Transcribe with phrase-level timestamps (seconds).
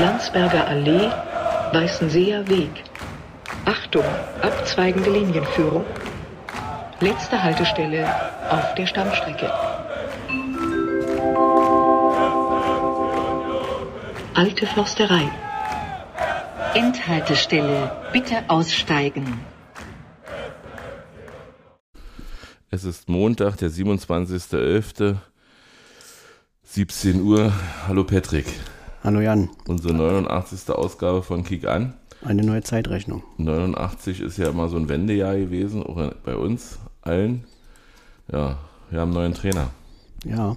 [0.00, 1.10] Landsberger Allee,
[1.74, 2.70] Weißenseer Weg.
[3.66, 4.04] Achtung,
[4.40, 5.84] abzweigende Linienführung.
[7.00, 8.08] Letzte Haltestelle
[8.48, 9.52] auf der Stammstrecke.
[14.32, 15.30] Alte Forsterei.
[16.72, 17.92] Endhaltestelle.
[18.10, 19.38] Bitte aussteigen.
[22.70, 25.16] Es ist Montag, der 27.11.
[26.62, 27.52] 17 Uhr.
[27.86, 28.46] Hallo Patrick.
[29.02, 29.48] Hallo Jan.
[29.66, 30.68] Unsere 89.
[30.74, 31.94] Ausgabe von Kick an.
[32.22, 33.22] Eine neue Zeitrechnung.
[33.38, 37.44] 89 ist ja immer so ein Wendejahr gewesen, auch bei uns allen.
[38.30, 38.58] Ja,
[38.90, 39.70] wir haben einen neuen Trainer.
[40.26, 40.54] Ja.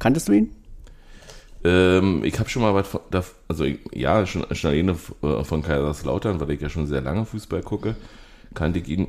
[0.00, 0.50] Kanntest du ihn?
[1.62, 3.00] Ähm, ich habe schon mal was von,
[3.46, 7.62] also ja, schon, schon alleine äh, von Kaiserslautern, weil ich ja schon sehr lange Fußball
[7.62, 7.94] gucke,
[8.54, 9.06] kannte ich ihn,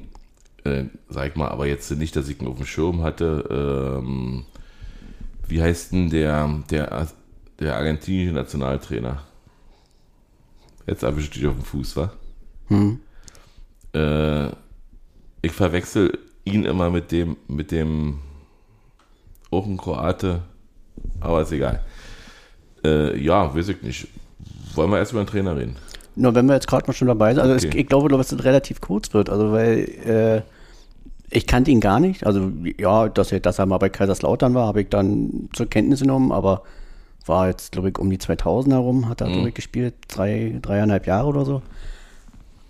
[0.63, 3.99] äh, sag ich mal, aber jetzt nicht, dass ich ihn auf dem Schirm hatte.
[3.99, 4.45] Ähm,
[5.47, 7.07] wie heißt denn der, der,
[7.63, 9.21] der argentinische Nationaltrainer?
[10.85, 12.11] Jetzt erwische ich dich auf dem Fuß, wa?
[12.67, 12.99] Hm.
[13.93, 14.47] Äh,
[15.41, 18.19] ich verwechsel ihn immer mit dem, mit dem
[19.49, 20.41] auch ein Kroate,
[21.19, 21.83] aber ist egal.
[22.83, 24.07] Äh, ja, weiß ich nicht.
[24.75, 25.75] Wollen wir erst über den Trainer reden?
[26.15, 27.67] Nur wenn wir jetzt gerade mal schon dabei sind, also okay.
[27.69, 30.41] es, ich glaube, dass es relativ kurz wird, also weil äh,
[31.29, 32.25] ich kannte ihn gar nicht.
[32.25, 36.01] Also ja, dass er, dass er mal bei Kaiserslautern war, habe ich dann zur Kenntnis
[36.01, 36.63] genommen, aber
[37.25, 39.33] war jetzt, glaube ich, um die 2000 herum, hat er, mhm.
[39.33, 41.61] glaube ich, gespielt, drei, dreieinhalb Jahre oder so.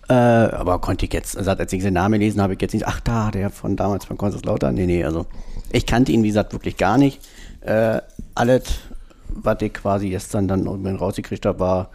[0.08, 2.86] Äh, aber konnte ich jetzt, also als ich seinen Namen gelesen habe, ich jetzt nicht,
[2.86, 5.26] ach da, der von damals von Kaiserslautern, nee, nee, also
[5.72, 7.20] ich kannte ihn, wie gesagt, wirklich gar nicht.
[7.62, 8.00] Äh,
[8.34, 8.80] alles,
[9.28, 11.90] was ich quasi gestern dann irgendwann rausgekriegt habe, war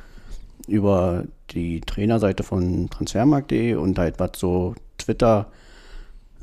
[0.68, 5.48] über die Trainerseite von transfermarkt.de und halt was so Twitter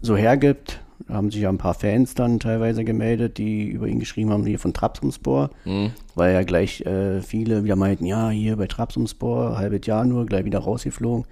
[0.02, 0.80] so hergibt.
[1.06, 4.46] Da haben sich ja ein paar Fans dann teilweise gemeldet, die über ihn geschrieben haben,
[4.46, 5.92] hier von Trabzonspor, mhm.
[6.14, 10.44] weil ja gleich äh, viele wieder meinten, ja, hier bei Trabzonspor, halbes Jahr nur, gleich
[10.44, 11.24] wieder rausgeflogen.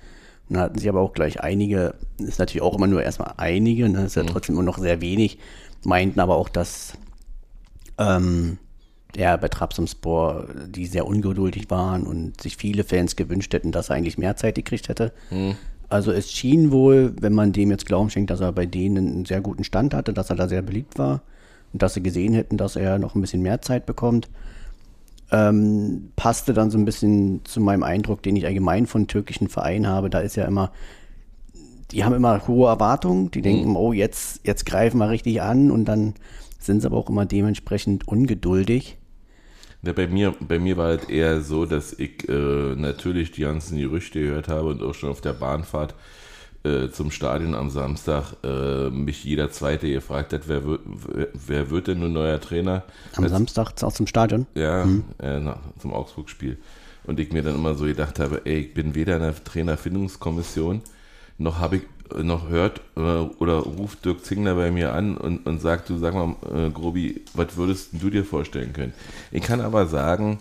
[0.49, 3.89] Und dann hatten sie aber auch gleich einige, ist natürlich auch immer nur erstmal einige,
[3.89, 4.29] ne, ist ja mhm.
[4.29, 5.39] trotzdem immer noch sehr wenig,
[5.85, 6.99] meinten aber auch, dass
[7.99, 8.59] ähm,
[9.17, 13.97] ja, bei Trabzonspor, die sehr ungeduldig waren und sich viele Fans gewünscht hätten, dass er
[13.97, 15.13] eigentlich mehr Zeit gekriegt hätte.
[15.31, 15.57] Mhm.
[15.95, 19.25] Also es schien wohl, wenn man dem jetzt Glauben schenkt, dass er bei denen einen
[19.27, 21.23] sehr guten Stand hatte, dass er da sehr beliebt war
[21.73, 24.29] und dass sie gesehen hätten, dass er noch ein bisschen mehr Zeit bekommt.
[25.31, 29.87] Ähm, passte dann so ein bisschen zu meinem Eindruck, den ich allgemein von türkischen Vereinen
[29.87, 30.11] habe.
[30.11, 30.73] Da ist ja immer,
[31.93, 33.77] die haben immer hohe Erwartungen, die denken, mhm.
[33.77, 36.15] oh, jetzt, jetzt greifen wir richtig an und dann
[36.59, 38.99] sind sie aber auch immer dementsprechend ungeduldig.
[39.85, 43.79] Ja, bei mir, bei mir war es eher so, dass ich äh, natürlich die ganzen
[43.79, 45.95] Gerüchte gehört habe und auch schon auf der Bahnfahrt
[46.65, 50.79] äh, zum Stadion am Samstag äh, mich jeder Zweite gefragt hat, wer, wer,
[51.35, 52.85] wer wird denn nun neuer Trainer?
[53.15, 54.47] Am also, Samstag auch zum Stadion?
[54.55, 55.05] Ja, mhm.
[55.21, 56.57] na, zum Augsburg-Spiel.
[57.07, 60.81] Und ich mir dann immer so gedacht habe, ey, ich bin weder in der Trainerfindungskommission,
[61.37, 61.83] noch habe ich
[62.23, 66.15] noch hört oder, oder ruft Dirk Zingler bei mir an und, und sagt, du sag
[66.15, 68.95] mal, äh, Grobi, was würdest du dir vorstellen können?
[69.31, 70.39] Ich kann aber sagen,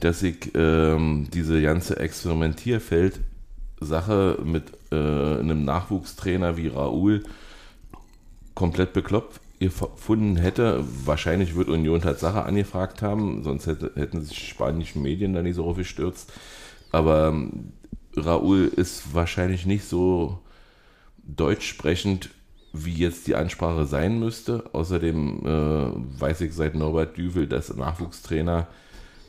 [0.00, 7.22] dass ich ähm, diese ganze Experimentierfeld-Sache mit äh, einem Nachwuchstrainer wie Raoul
[8.54, 10.84] komplett bekloppt gefunden hätte.
[11.04, 15.64] Wahrscheinlich wird Union Tatsache angefragt haben, sonst hätte, hätten sich spanische Medien da nicht so
[15.64, 16.32] aufgestürzt.
[16.90, 17.72] Aber ähm,
[18.16, 20.40] Raoul ist wahrscheinlich nicht so
[21.36, 22.30] deutsch sprechend,
[22.72, 24.64] wie jetzt die Ansprache sein müsste.
[24.72, 28.66] Außerdem äh, weiß ich seit Norbert Düvel, dass Nachwuchstrainer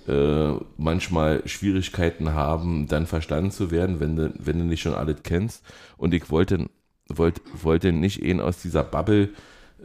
[0.08, 5.18] äh, manchmal Schwierigkeiten haben, dann verstanden zu werden, wenn du, wenn du nicht schon alles
[5.24, 5.64] kennst.
[5.98, 6.70] Und ich wollte,
[7.08, 9.30] wollte, wollte nicht ihn aus dieser Bubble,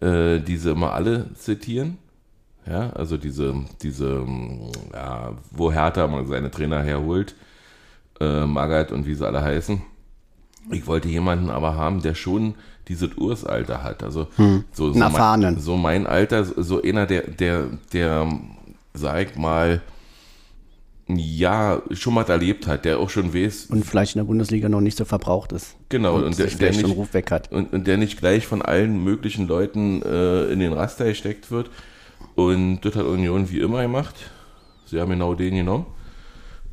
[0.01, 1.99] äh, diese immer alle zitieren.
[2.67, 4.27] Ja, also diese, diese,
[4.93, 7.35] ja, wo Hertha mal seine Trainer herholt,
[8.21, 9.81] äh, Magath und wie sie alle heißen
[10.71, 12.55] ich wollte jemanden aber haben, der schon
[12.89, 14.03] dieses Ursalter hat.
[14.03, 14.65] Also hm.
[14.73, 18.29] so, so, mein, so, mein, Alter, so einer, der, der, der,
[18.95, 19.83] sag ich mal,
[21.09, 23.67] ja, schon mal erlebt hat, der auch schon weiß.
[23.71, 25.77] Und vielleicht in der Bundesliga noch nicht so verbraucht ist.
[25.89, 27.51] Genau, und, und der, der nicht, schon Ruf weg hat.
[27.51, 31.71] Und, und, der nicht gleich von allen möglichen Leuten äh, in den Raster gesteckt wird.
[32.35, 34.15] Und das hat Union wie immer gemacht.
[34.85, 35.87] Sie haben genau den genommen.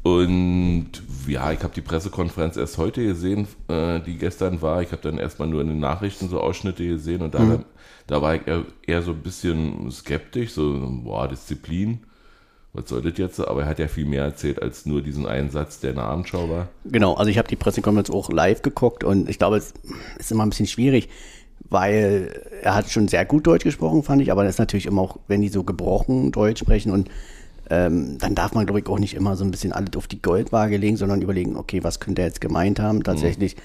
[0.06, 0.92] Und
[1.28, 4.84] ja, ich habe die Pressekonferenz erst heute gesehen, äh, die gestern war.
[4.84, 7.66] Ich habe dann erstmal nur in den Nachrichten so Ausschnitte gesehen und da, mhm.
[8.06, 12.02] da war ich eher, eher, so ein bisschen skeptisch, so, boah, Disziplin,
[12.74, 13.40] was soll das jetzt?
[13.40, 16.06] Aber er hat ja viel mehr erzählt als nur diesen einen Satz, der in der
[16.06, 16.68] Abendschau war.
[16.84, 19.74] Genau, also ich habe die Pressekonferenz auch live geguckt und ich glaube, es
[20.20, 21.10] ist immer ein bisschen schwierig,
[21.68, 25.02] weil er hat schon sehr gut Deutsch gesprochen, fand ich, aber das ist natürlich immer
[25.02, 27.10] auch, wenn die so gebrochen Deutsch sprechen und
[27.70, 30.22] ähm, dann darf man, glaube ich, auch nicht immer so ein bisschen alles auf die
[30.22, 33.56] Goldwaage legen, sondern überlegen, okay, was könnte er jetzt gemeint haben tatsächlich.
[33.56, 33.62] Mhm.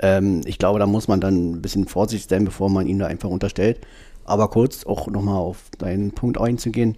[0.00, 3.06] Ähm, ich glaube, da muss man dann ein bisschen vorsichtig sein, bevor man ihn da
[3.06, 3.80] einfach unterstellt.
[4.24, 6.96] Aber kurz auch nochmal auf deinen Punkt einzugehen.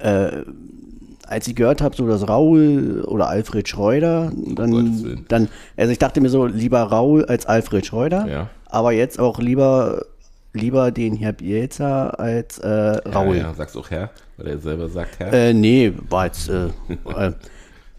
[0.00, 0.42] Äh,
[1.26, 6.20] als ich gehört habe, so dass Raul oder Alfred Schreuder, dann, dann, also ich dachte
[6.20, 8.50] mir so, lieber Raul als Alfred Schreuder, ja.
[8.66, 10.02] aber jetzt auch lieber
[10.54, 13.36] lieber den Herr Bielzer als äh, Raul.
[13.36, 15.32] Ja, ja, sagst auch Herr, weil er selber sagt Herr?
[15.32, 16.68] Äh, nee, war jetzt, äh,
[17.16, 17.32] äh,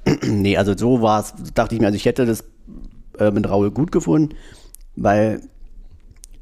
[0.25, 2.43] nee, also so war es, dachte ich mir, also ich hätte das
[3.19, 4.35] äh, mit Raul gut gefunden,
[4.95, 5.41] weil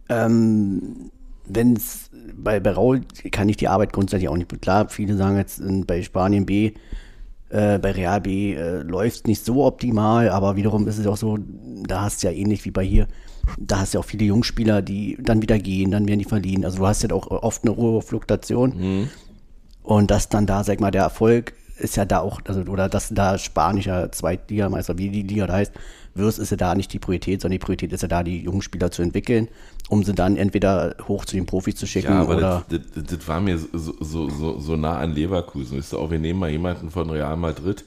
[0.10, 1.12] ähm,
[1.46, 3.02] wenn es bei, bei Raul
[3.32, 4.62] kann ich die Arbeit grundsätzlich auch nicht.
[4.62, 6.72] Klar, viele sagen jetzt in, bei Spanien B,
[7.50, 11.18] äh, bei Real B äh, läuft es nicht so optimal, aber wiederum ist es auch
[11.18, 11.38] so,
[11.86, 13.08] da hast du ja ähnlich wie bei hier,
[13.58, 16.66] da hast du ja auch viele Jungspieler, die dann wieder gehen, dann werden die verliehen.
[16.66, 18.74] Also du hast ja auch oft eine hohe Fluktuation.
[18.76, 19.10] Mhm.
[19.84, 23.10] Und dass dann da, sag mal, der Erfolg ist ja da auch, also, oder dass
[23.10, 25.74] da spanischer Zweitligameister, wie die Liga da heißt,
[26.16, 28.62] wirst, ist ja da nicht die Priorität, sondern die Priorität ist ja da, die jungen
[28.62, 29.48] Spieler zu entwickeln,
[29.90, 32.66] um sie dann entweder hoch zu den Profis zu schicken ja, aber oder.
[32.70, 35.80] Das, das, das, war mir so, so, so, so nah an Leverkusen.
[35.80, 37.84] Ist auch, wir nehmen mal jemanden von Real Madrid,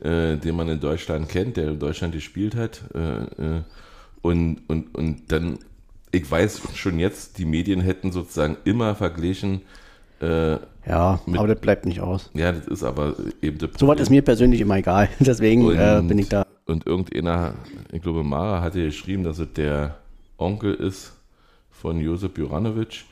[0.00, 2.82] äh, den man in Deutschland kennt, der in Deutschland gespielt hat.
[2.94, 3.62] Äh, äh,
[4.22, 5.58] und, und, und dann,
[6.10, 9.62] ich weiß schon jetzt, die Medien hätten sozusagen immer verglichen,
[10.20, 12.30] äh, ja, mit, aber das bleibt nicht aus.
[12.34, 15.08] Ja, das ist aber eben das So was ist mir persönlich immer egal.
[15.20, 16.46] Deswegen und, äh, bin ich da.
[16.66, 17.54] Und irgendeiner,
[17.92, 19.96] ich glaube, Mara hatte geschrieben, dass es der
[20.38, 21.12] Onkel ist
[21.70, 23.04] von Josep Juranovic.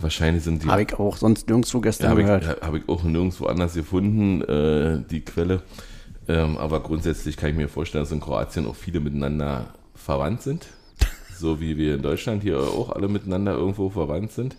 [0.00, 0.68] Wahrscheinlich sind die.
[0.68, 2.46] Habe ich auch sonst nirgendwo gestern ja, gehört.
[2.46, 5.62] Habe ich, hab ich, auch nirgendwo anders gefunden, äh, die Quelle.
[6.28, 10.66] Ähm, aber grundsätzlich kann ich mir vorstellen, dass in Kroatien auch viele miteinander verwandt sind.
[11.36, 14.56] so wie wir in Deutschland hier auch alle miteinander irgendwo verwandt sind.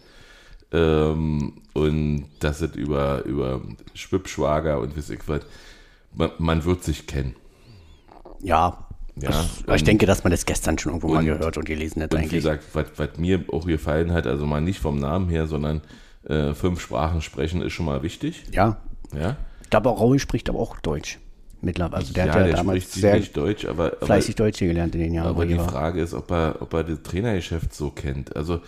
[0.72, 3.62] Ähm, und das sind über, über
[3.94, 5.42] Schwippschwager und wie ich was.
[6.14, 7.36] Man, man wird sich kennen.
[8.42, 8.88] Ja,
[9.20, 9.30] ja,
[9.66, 12.14] das, ich denke, dass man das gestern schon irgendwo und, mal gehört und gelesen hat.
[12.14, 12.32] Und eigentlich.
[12.34, 15.82] wie gesagt, was, mir auch gefallen hat, also mal nicht vom Namen her, sondern
[16.28, 18.44] äh, fünf Sprachen sprechen ist schon mal wichtig.
[18.52, 18.78] Ja.
[19.18, 19.38] ja?
[19.64, 21.20] Ich glaube, Raul spricht aber auch Deutsch
[21.62, 21.98] mittlerweile.
[21.98, 25.02] Also der ja, hat ja der damals sehr Deutsch, aber, aber fleißig Deutsch gelernt in
[25.02, 25.28] den Jahren.
[25.28, 28.36] Aber die Frage ist, ob er, ob er das Trainergeschäft so kennt.
[28.36, 28.62] Also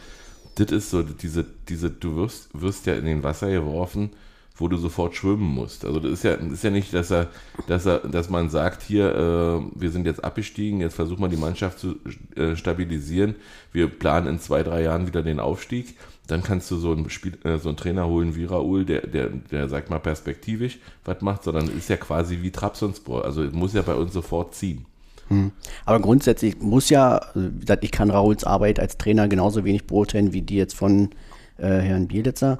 [0.60, 4.12] das ist so, diese, diese, du wirst, wirst ja in den Wasser geworfen,
[4.60, 5.86] wo du sofort schwimmen musst.
[5.86, 7.28] Also das ist ja, das ist ja nicht, dass er,
[7.68, 11.38] dass er, dass man sagt, hier, äh, wir sind jetzt abgestiegen, jetzt versuchen wir die
[11.38, 11.96] Mannschaft zu
[12.36, 13.36] äh, stabilisieren,
[13.72, 15.96] wir planen in zwei, drei Jahren wieder den Aufstieg.
[16.28, 19.30] Dann kannst du so einen, Spiel, äh, so einen Trainer holen wie Raoul, der, der,
[19.30, 23.26] der, sag mal, perspektivisch was macht, sondern ist ja quasi wie Trabzonspor.
[23.26, 24.86] Also muss ja bei uns sofort ziehen.
[25.30, 25.52] Hm.
[25.86, 29.88] Aber grundsätzlich muss ja, also wie gesagt, ich kann Rauls Arbeit als Trainer genauso wenig
[29.88, 31.10] beurteilen wie die jetzt von
[31.58, 32.60] äh, Herrn Bielitzer.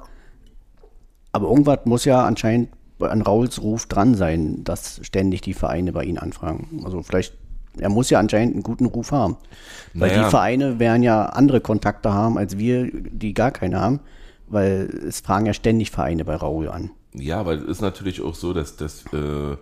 [1.32, 6.04] Aber irgendwas muss ja anscheinend an Rauls Ruf dran sein, dass ständig die Vereine bei
[6.04, 6.82] ihm anfragen.
[6.84, 7.34] Also vielleicht,
[7.78, 9.36] er muss ja anscheinend einen guten Ruf haben.
[9.94, 10.24] Weil naja.
[10.24, 14.00] die Vereine werden ja andere Kontakte haben, als wir, die gar keine haben.
[14.48, 16.90] Weil es fragen ja ständig Vereine bei Raul an.
[17.14, 19.56] Ja, weil es ist natürlich auch so, dass das äh,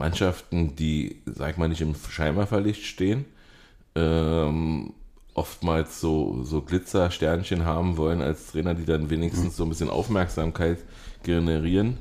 [0.00, 3.26] Mannschaften, die, sag mal, nicht im Scheinwerferlicht stehen,
[3.94, 4.94] ähm,
[5.34, 10.78] oftmals so, so Glitzersternchen haben wollen als Trainer, die dann wenigstens so ein bisschen Aufmerksamkeit
[11.22, 11.98] generieren.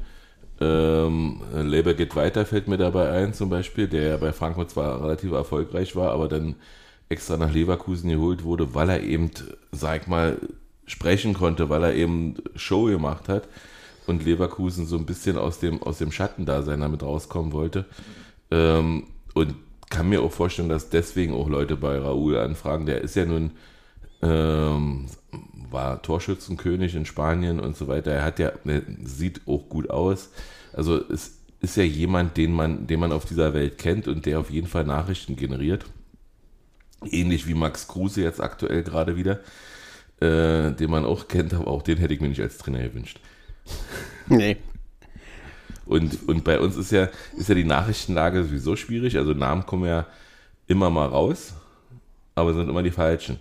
[0.61, 5.03] Ähm, Leber geht weiter, fällt mir dabei ein, zum Beispiel, der ja bei Frankfurt zwar
[5.03, 6.55] relativ erfolgreich war, aber dann
[7.09, 9.31] extra nach Leverkusen geholt wurde, weil er eben,
[9.71, 10.37] sag mal,
[10.85, 13.47] sprechen konnte, weil er eben Show gemacht hat
[14.09, 17.85] und Leverkusen so ein bisschen aus dem, aus dem Schattendasein damit rauskommen wollte.
[18.51, 19.55] Ähm, und
[19.89, 22.85] kann mir auch vorstellen, dass deswegen auch Leute bei Raúl anfragen.
[22.85, 23.51] Der ist ja nun,
[24.21, 25.05] ähm,
[25.69, 28.11] war Torschützenkönig in Spanien und so weiter.
[28.11, 30.29] Er hat ja, er sieht auch gut aus.
[30.73, 34.39] Also es ist ja jemand, den man, den man auf dieser Welt kennt und der
[34.39, 35.85] auf jeden Fall Nachrichten generiert.
[37.09, 39.39] Ähnlich wie Max Kruse jetzt aktuell gerade wieder,
[40.19, 43.19] äh, den man auch kennt, aber auch den hätte ich mir nicht als Trainer gewünscht.
[44.31, 44.57] Nee.
[45.87, 49.17] Und, und bei uns ist ja, ist ja die Nachrichtenlage sowieso schwierig.
[49.17, 50.05] Also Namen kommen ja
[50.67, 51.55] immer mal raus,
[52.35, 53.39] aber sind immer die falschen.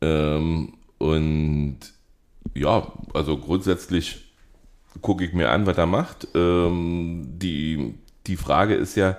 [0.00, 1.78] Ähm, und
[2.54, 4.32] ja, also grundsätzlich
[5.02, 6.26] gucke ich mir an, was er macht.
[6.34, 7.94] Ähm, die,
[8.26, 9.16] die Frage ist ja,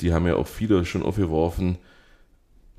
[0.00, 1.78] die haben ja auch viele schon aufgeworfen,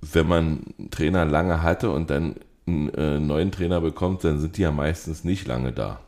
[0.02, 4.58] wenn man einen Trainer lange hatte und dann einen äh, neuen Trainer bekommt, dann sind
[4.58, 6.00] die ja meistens nicht lange da.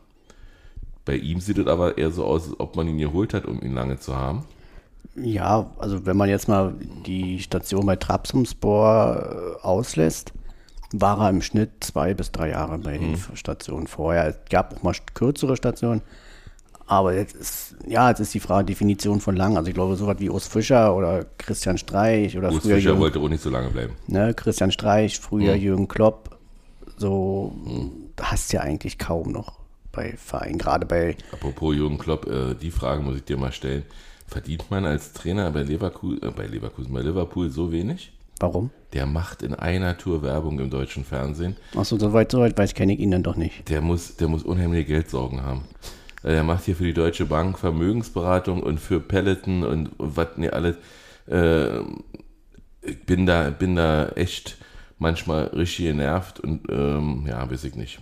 [1.04, 3.60] Bei ihm sieht es aber eher so aus, als ob man ihn geholt hat, um
[3.62, 4.44] ihn lange zu haben.
[5.16, 6.74] Ja, also wenn man jetzt mal
[7.06, 10.32] die Station bei Trabzonspor äh, auslässt,
[10.92, 13.36] war er im Schnitt zwei bis drei Jahre bei den mhm.
[13.36, 14.28] Stationen vorher.
[14.28, 16.02] Es gab auch mal kürzere Stationen,
[16.86, 19.56] Aber jetzt ist, ja, jetzt ist die Frage Definition von lang.
[19.56, 22.88] Also ich glaube, so was wie Urs Fischer oder Christian Streich oder Urs früher Fischer
[22.90, 23.94] Jürgen, wollte auch nicht so lange bleiben.
[24.06, 25.62] ne, Christian Streich, früher Mhm.
[25.62, 26.38] Jürgen Klopp,
[26.96, 27.54] so
[28.20, 29.63] hast ja eigentlich kaum noch
[29.94, 33.84] bei Vereinen, gerade bei, Apropos Jürgen Klopp, äh, die Frage muss ich dir mal stellen.
[34.26, 38.12] Verdient man als Trainer bei Leverkusen, äh, bei Leverkusen, bei Liverpool so wenig?
[38.40, 38.70] warum?
[38.92, 41.56] Der macht in einer Tour Werbung im deutschen Fernsehen.
[41.74, 43.68] Achso, so weit, so weit weiß kenne ich ihn dann doch nicht.
[43.68, 45.64] Der muss, der muss unheimliche Geldsorgen haben.
[46.22, 50.36] Äh, Der macht hier für die Deutsche Bank Vermögensberatung und für Peloton und, und was
[50.36, 50.76] nicht alles.
[51.26, 51.80] Äh,
[52.82, 54.58] ich bin da, bin da echt
[54.98, 57.98] manchmal richtig genervt und ähm, ja, weiß ich nicht.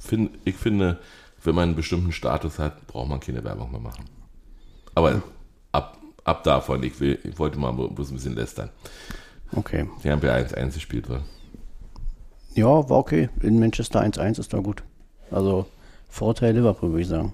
[0.00, 0.98] Find, ich finde,
[1.44, 4.04] wenn man einen bestimmten Status hat, braucht man keine Werbung mehr machen.
[4.94, 5.22] Aber
[5.72, 8.70] ab, ab davon, ich, will, ich wollte mal bloß ein bisschen lästern.
[9.52, 9.88] Okay.
[10.02, 11.22] Wir haben ja 1-1 gespielt, war.
[12.54, 13.28] Ja, war okay.
[13.42, 14.82] In Manchester 1-1 ist da gut.
[15.30, 15.66] Also
[16.08, 17.32] Vorteil Liverpool, würde ich sagen.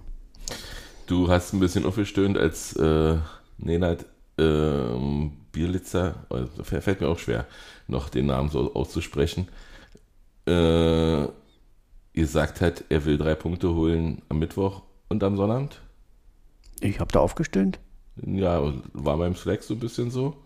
[1.06, 3.16] Du hast ein bisschen aufgestöhnt, als äh,
[3.58, 4.04] Nenad
[4.38, 7.46] ähm, Bierlitzer, äh, fällt fällt mir auch schwer,
[7.86, 9.48] noch den Namen so auszusprechen,
[10.46, 11.26] äh,
[12.16, 15.80] gesagt hat, er will drei Punkte holen am Mittwoch und am Sonnabend.
[16.80, 17.78] Ich habe da aufgestöhnt?
[18.24, 20.36] Ja, war beim Slack so ein bisschen so.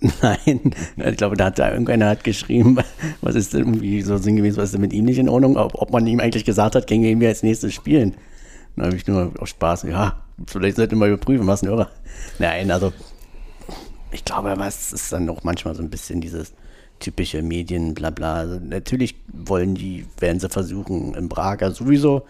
[0.22, 2.78] Nein, ich glaube, da hat da irgendeiner hat geschrieben,
[3.20, 5.74] was ist denn irgendwie so sinngemäß, was ist denn mit ihm nicht in Ordnung, ob,
[5.74, 8.16] ob man ihm eigentlich gesagt hat, gegen wen wir als nächstes spielen.
[8.76, 11.90] Dann habe ich nur aus Spaß, ja, vielleicht sollte man überprüfen, was ein Irrer.
[12.38, 12.92] Nein, also
[14.12, 16.54] ich glaube, aber es ist dann auch manchmal so ein bisschen dieses
[16.98, 18.34] typische Medien, bla bla.
[18.34, 22.26] Also natürlich wollen die, werden sie versuchen, in Braga sowieso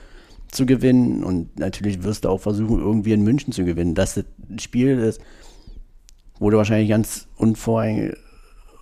[0.50, 3.94] zu gewinnen und natürlich wirst du auch versuchen, irgendwie in München zu gewinnen.
[3.94, 5.20] Dass das ein Spiel ist,
[6.40, 8.16] du wahrscheinlich ganz unvorher,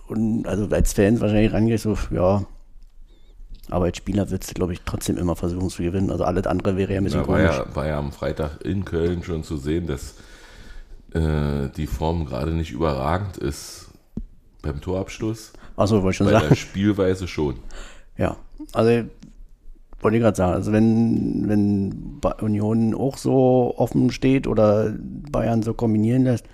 [0.09, 2.45] un, also als Fans wahrscheinlich rangehst, so, ja,
[3.69, 6.09] aber als Spieler würdest du, glaube ich, trotzdem immer versuchen zu gewinnen.
[6.09, 7.57] Also alles andere wäre ja ein bisschen Ja, war, komisch.
[7.57, 10.15] ja, war ja am Freitag in Köln schon zu sehen, dass
[11.13, 13.89] äh, die Form gerade nicht überragend ist
[14.61, 15.51] beim Torabschluss.
[15.77, 16.47] Achso, wollte ich schon Bei sagen.
[16.49, 17.55] der Spielweise schon.
[18.17, 18.35] Ja,
[18.73, 19.07] also
[20.01, 24.93] wollte ich gerade sagen, also wenn, wenn Union auch so offen steht oder
[25.31, 26.45] Bayern so kombinieren lässt,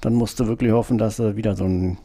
[0.00, 1.96] dann musst du wirklich hoffen, dass sie wieder so einen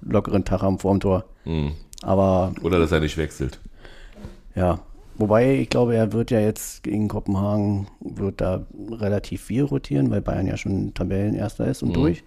[0.00, 1.24] lockeren Tag haben vor dem Tor.
[1.44, 1.72] Hm.
[2.02, 3.60] Aber Oder dass er nicht wechselt.
[4.54, 4.80] ja,
[5.16, 10.20] wobei ich glaube, er wird ja jetzt gegen Kopenhagen, wird da relativ viel rotieren, weil
[10.20, 11.94] Bayern ja schon Tabellenerster ist und Mhm.
[11.94, 12.24] durch.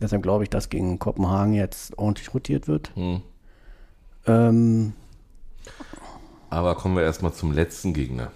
[0.00, 2.94] Deshalb glaube ich, dass gegen Kopenhagen jetzt ordentlich rotiert wird.
[2.94, 3.22] Hm.
[4.26, 4.92] Ähm,
[6.50, 8.30] Aber kommen wir erstmal zum letzten Gegner.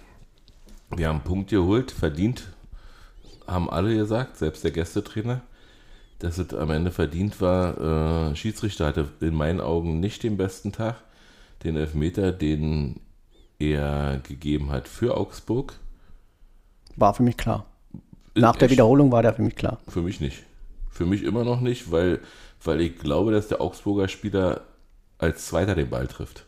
[0.95, 2.47] Wir haben einen Punkt geholt, verdient,
[3.47, 5.41] haben alle gesagt, selbst der Gästetrainer,
[6.19, 8.31] dass es am Ende verdient war.
[8.31, 10.95] Äh, Schiedsrichter hatte in meinen Augen nicht den besten Tag.
[11.63, 12.99] Den Elfmeter, den
[13.59, 15.75] er gegeben hat für Augsburg.
[16.95, 17.65] war für mich klar.
[18.35, 19.79] Nach der echt- Wiederholung war der für mich klar.
[19.87, 20.43] Für mich nicht.
[20.91, 22.19] Für mich immer noch nicht, weil,
[22.63, 24.61] weil ich glaube, dass der Augsburger Spieler
[25.17, 26.45] als Zweiter den Ball trifft.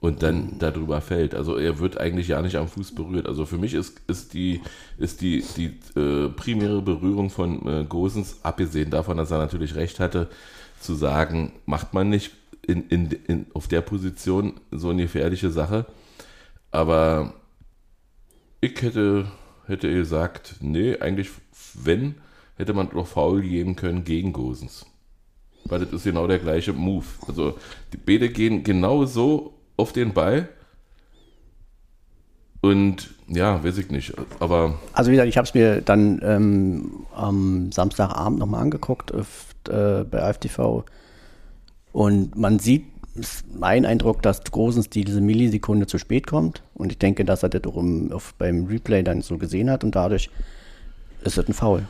[0.00, 1.34] Und dann darüber fällt.
[1.34, 3.26] Also er wird eigentlich ja nicht am Fuß berührt.
[3.26, 4.60] Also für mich ist, ist die,
[4.98, 9.98] ist die, die äh, primäre Berührung von äh, Gosens, abgesehen davon, dass er natürlich recht
[9.98, 10.28] hatte,
[10.80, 15.86] zu sagen, macht man nicht in, in, in, auf der Position so eine gefährliche Sache.
[16.70, 17.34] Aber
[18.60, 19.26] ich hätte,
[19.66, 21.30] hätte gesagt, nee, eigentlich,
[21.74, 22.16] wenn,
[22.56, 24.86] hätte man doch faul geben können gegen Gosens.
[25.64, 27.04] Weil das ist genau der gleiche Move.
[27.26, 27.56] Also
[27.92, 30.48] die Beide gehen genau so auf den Ball.
[32.60, 34.14] Und ja, weiß ich nicht.
[34.40, 39.54] Aber Also wie gesagt, ich habe es mir dann ähm, am Samstagabend nochmal angeguckt auf,
[39.68, 40.84] äh, bei AFTV
[41.92, 42.84] und man sieht,
[43.58, 47.64] mein Eindruck, dass Großens diese Millisekunde zu spät kommt und ich denke, dass er das
[47.64, 50.28] auch im, auf, beim Replay dann so gesehen hat und dadurch
[51.24, 51.88] ist es ein Foul.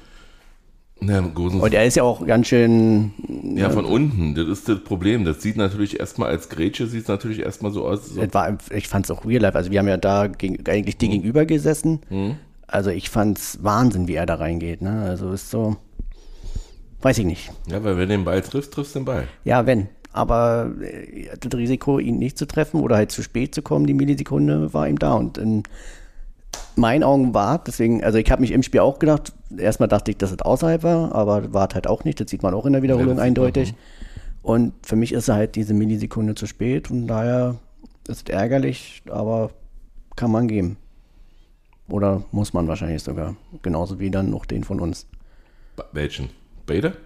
[1.34, 3.12] Gosens, Und er ist ja auch ganz schön,
[3.54, 5.24] ja, von unten, das ist das Problem.
[5.24, 8.06] Das sieht natürlich erstmal als Grätsche, sieht es natürlich erstmal so aus.
[8.06, 10.96] So, war, ich fand es auch real life, also wir haben ja da gegen, eigentlich
[10.96, 12.00] dir gegenüber gesessen,
[12.66, 15.02] also ich fand es Wahnsinn, wie er da reingeht, ne?
[15.02, 15.76] also ist so,
[17.02, 17.52] weiß ich nicht.
[17.68, 19.28] ja, weil wenn den Ball triffst, triffst du den Ball.
[19.44, 19.88] Ja, wenn.
[20.12, 23.92] Aber äh, das Risiko, ihn nicht zu treffen oder halt zu spät zu kommen, die
[23.92, 25.12] Millisekunde, war ihm da.
[25.12, 25.62] Und in
[26.76, 30.18] meinen Augen war, deswegen, also ich habe mich im Spiel auch gedacht, erstmal dachte ich,
[30.18, 32.20] dass es außerhalb war, aber war es halt auch nicht.
[32.20, 33.74] Das sieht man auch in der Wiederholung Ja, eindeutig.
[34.42, 37.56] Und für mich ist er halt diese Millisekunde zu spät und daher
[38.06, 39.50] ist es ärgerlich, aber
[40.14, 40.76] kann man geben.
[41.88, 43.36] Oder muss man wahrscheinlich sogar.
[43.62, 45.06] Genauso wie dann noch den von uns.
[45.92, 46.30] Welchen?
[46.66, 46.96] Beide?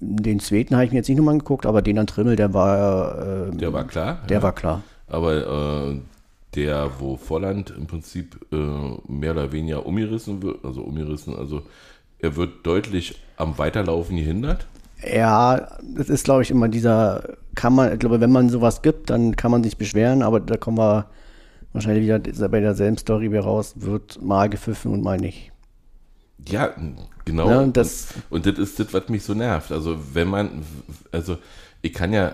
[0.00, 3.48] Den zweiten habe ich mir jetzt nicht nochmal angeguckt, aber den an Trimmel, der war,
[3.48, 4.18] äh, Der war klar.
[4.28, 4.42] der ja.
[4.42, 4.82] war klar.
[5.06, 6.00] Aber äh,
[6.54, 8.56] der, wo Volland im Prinzip äh,
[9.08, 11.62] mehr oder weniger umgerissen wird, also umgerissen, also
[12.18, 14.66] er wird deutlich am Weiterlaufen gehindert.
[15.04, 19.10] Ja, das ist, glaube ich, immer dieser, kann man, ich glaube, wenn man sowas gibt,
[19.10, 21.06] dann kann man sich beschweren, aber da kommen wir
[21.72, 25.52] wahrscheinlich wieder bei derselben Story wieder raus, wird mal gepfiffen und mal nicht.
[26.48, 26.70] Ja,
[27.24, 27.48] genau.
[27.48, 29.72] Ja, und, das, und, und das ist das, was mich so nervt.
[29.72, 30.64] Also, wenn man,
[31.10, 31.38] also,
[31.82, 32.32] ich kann ja,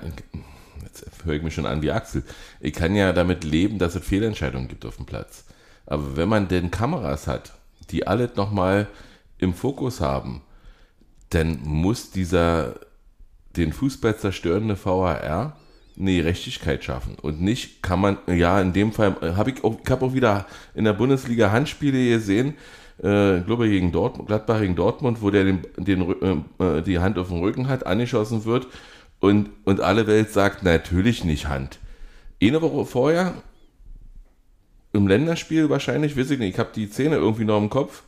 [0.83, 2.23] jetzt höre ich mich schon an wie Axel,
[2.61, 5.45] ich kann ja damit leben, dass es Fehlentscheidungen gibt auf dem Platz.
[5.87, 7.53] Aber wenn man denn Kameras hat,
[7.91, 8.87] die alle nochmal
[9.39, 10.43] im Fokus haben,
[11.31, 12.75] dann muss dieser
[13.57, 15.57] den Fußball zerstörende VAR
[15.99, 17.17] eine Gerechtigkeit schaffen.
[17.21, 20.47] Und nicht kann man, ja, in dem Fall habe ich auch, ich habe auch wieder
[20.75, 22.55] in der Bundesliga Handspiele gesehen,
[22.99, 27.29] äh, glaube gegen Dortmund, Gladbach gegen Dortmund, wo der den, den, äh, die Hand auf
[27.29, 28.67] dem Rücken hat, angeschossen wird
[29.21, 31.79] und, und alle Welt sagt, natürlich nicht Hand.
[32.43, 33.35] Eine Woche vorher,
[34.93, 38.03] im Länderspiel wahrscheinlich, weiß ich nicht, ich habe die Zähne irgendwie noch im Kopf,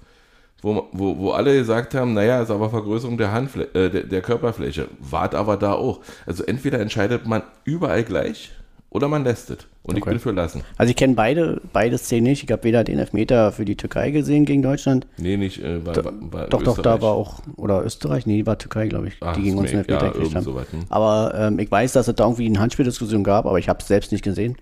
[0.63, 4.23] wo, wo, wo alle gesagt haben, naja, ist aber Vergrößerung der, Handflä äh, der, der
[4.23, 4.89] Körperfläche.
[4.99, 6.01] Wart aber da auch.
[6.25, 8.53] Also entweder entscheidet man überall gleich
[8.91, 9.59] oder man lässt es.
[9.85, 9.99] Und okay.
[9.99, 10.63] ich bin für lassen.
[10.77, 12.45] Also ich kenne beide, beide Szenen nicht.
[12.45, 15.09] Ich habe weder den Elfmeter für die Türkei gesehen gegen Deutschland.
[15.17, 15.61] Nee, nicht.
[15.61, 19.09] Äh, war, war, war doch, doch, da war auch, oder Österreich, nee, war Türkei, glaube
[19.09, 20.45] ich, Ach, die gegen uns einen Elfmeter ja, gekriegt haben.
[20.45, 20.85] So weit, hm.
[20.89, 23.89] Aber ähm, ich weiß, dass es da irgendwie eine Handspieldiskussion gab, aber ich habe es
[23.89, 24.57] selbst nicht gesehen.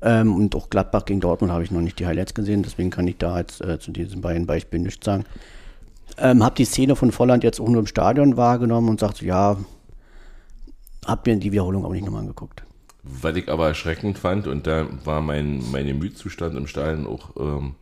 [0.00, 3.06] Ähm, und auch Gladbach gegen Dortmund habe ich noch nicht die Highlights gesehen, deswegen kann
[3.06, 5.24] ich da jetzt äh, zu diesen beiden Beispielen nichts sagen.
[6.16, 9.58] Ähm, habe die Szene von Volland jetzt auch nur im Stadion wahrgenommen und sagte, ja,
[11.06, 12.62] habe mir die Wiederholung aber nicht nochmal angeguckt.
[13.02, 17.74] Was ich aber erschreckend fand, und da war mein, mein Gemütszustand im Stadion auch ähm,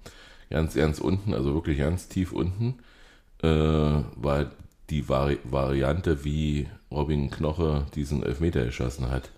[0.51, 2.77] ganz, ganz unten, also wirklich ganz tief unten,
[3.43, 4.51] äh, war
[4.91, 9.31] die Vari Variante, wie Robin Knoche diesen Elfmeter geschossen hat.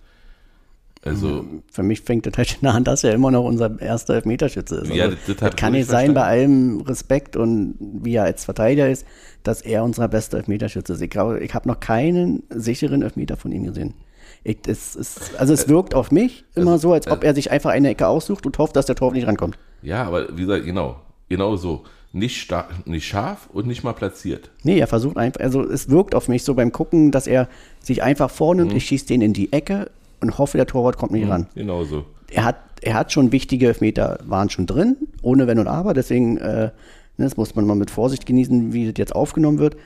[1.02, 4.76] Also für mich fängt das halt schon an, dass er immer noch unser erster Elfmeterschütze
[4.76, 4.82] ist.
[4.82, 8.44] Also ja, das, das, das kann nicht sein, bei allem Respekt und wie er als
[8.44, 9.06] Verteidiger ist,
[9.42, 11.00] dass er unser bester Elfmeterschütze ist.
[11.00, 13.94] Ich glaube, ich habe noch keinen sicheren Elfmeter von ihm gesehen.
[14.42, 17.50] Ich, es, es, also es wirkt auf mich immer also, so, als ob er sich
[17.50, 19.58] einfach eine Ecke aussucht und hofft, dass der Torwart nicht rankommt.
[19.82, 20.96] Ja, aber wie gesagt, genau,
[21.28, 21.84] genau so.
[22.12, 24.50] Nicht, stark, nicht scharf und nicht mal platziert.
[24.64, 27.48] Nee, er versucht einfach, also es wirkt auf mich so beim Gucken, dass er
[27.80, 28.78] sich einfach vornimmt, mhm.
[28.78, 31.46] ich schieße den in die Ecke und hoffe, der Torwart kommt nicht mhm, ran.
[31.54, 32.04] Genau so.
[32.30, 36.36] Er hat, er hat schon wichtige Elfmeter, waren schon drin, ohne Wenn und Aber, deswegen,
[36.38, 36.72] äh, ne,
[37.16, 39.76] das muss man mal mit Vorsicht genießen, wie das jetzt aufgenommen wird.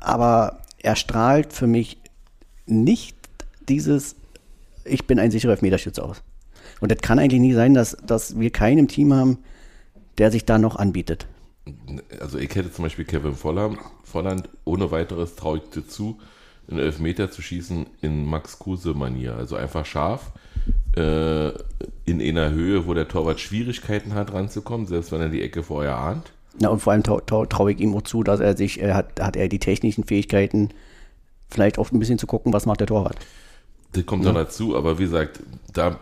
[0.00, 1.98] Aber er strahlt für mich
[2.66, 3.19] nicht
[3.68, 4.16] dieses,
[4.84, 6.22] ich bin ein sicherer Elfmeterschütze aus.
[6.80, 9.38] Und das kann eigentlich nie sein, dass, dass wir keinen im Team haben,
[10.18, 11.26] der sich da noch anbietet.
[12.20, 16.18] Also ich hätte zum Beispiel Kevin Volland, Volland ohne weiteres traue ich dir zu,
[16.68, 19.34] einen Elfmeter zu schießen in Max Kruse-Manier.
[19.34, 20.32] Also einfach scharf,
[20.96, 21.50] äh,
[22.04, 25.96] in einer Höhe, wo der Torwart Schwierigkeiten hat, ranzukommen, selbst wenn er die Ecke vorher
[25.96, 26.32] ahnt.
[26.58, 29.20] Na und vor allem traue trau ich ihm auch zu, dass er sich, er hat,
[29.20, 30.70] hat er die technischen Fähigkeiten,
[31.48, 33.16] vielleicht auch ein bisschen zu gucken, was macht der Torwart.
[33.92, 34.32] Das kommt ja.
[34.32, 35.40] noch dazu, aber wie gesagt,
[35.72, 35.98] da,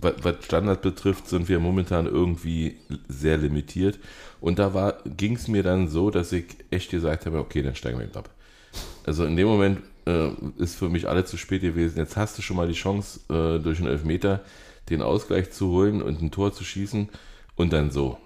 [0.00, 2.76] was Standard betrifft, sind wir momentan irgendwie
[3.08, 3.98] sehr limitiert.
[4.40, 7.98] Und da ging es mir dann so, dass ich echt gesagt habe, okay, dann steigen
[7.98, 8.30] wir eben ab.
[9.04, 11.98] Also in dem Moment äh, ist für mich alle zu spät gewesen.
[11.98, 14.40] Jetzt hast du schon mal die Chance, äh, durch einen Elfmeter
[14.90, 17.08] den Ausgleich zu holen und ein Tor zu schießen.
[17.56, 18.18] Und dann so.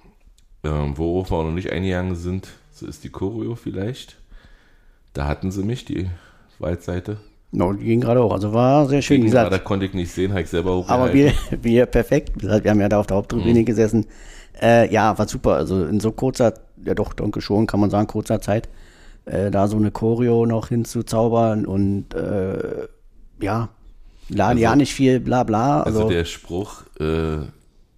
[0.64, 4.16] Ähm, worauf wir auch noch nicht eingegangen sind, so ist die Choreo vielleicht.
[5.12, 6.08] Da hatten sie mich, die
[6.60, 7.18] Waldseite.
[7.52, 8.32] No, die ging gerade auch.
[8.32, 9.22] Also war sehr schön.
[9.22, 11.04] Ging da konnte ich nicht sehen, habe ich selber hochgehalten.
[11.04, 12.42] Aber wir, wir perfekt.
[12.42, 13.64] Wir haben ja da auf der Haupttribüne mhm.
[13.64, 14.06] gesessen.
[14.60, 15.56] Äh, ja, war super.
[15.56, 18.68] Also in so kurzer, ja doch, danke schon, kann man sagen, kurzer Zeit
[19.24, 22.88] äh, da so eine Choreo noch hinzuzaubern und äh,
[23.40, 23.68] ja,
[24.28, 25.82] laden also, ja nicht viel bla bla.
[25.82, 27.38] Also, also der Spruch, äh,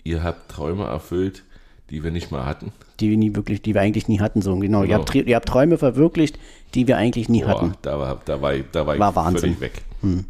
[0.04, 1.44] ihr habt Träume erfüllt,
[1.90, 2.72] die wir nicht mal hatten.
[3.00, 4.80] Die wir nie wirklich, die wir eigentlich nie hatten, so genau.
[4.80, 4.84] genau.
[4.84, 6.38] Ihr, habt, ihr habt Träume verwirklicht,
[6.74, 7.72] die wir eigentlich nie Boah, hatten.
[7.82, 9.40] Da war, da war, da war, war ich Wahnsinn.
[9.40, 9.82] völlig weg.
[10.00, 10.24] Hm.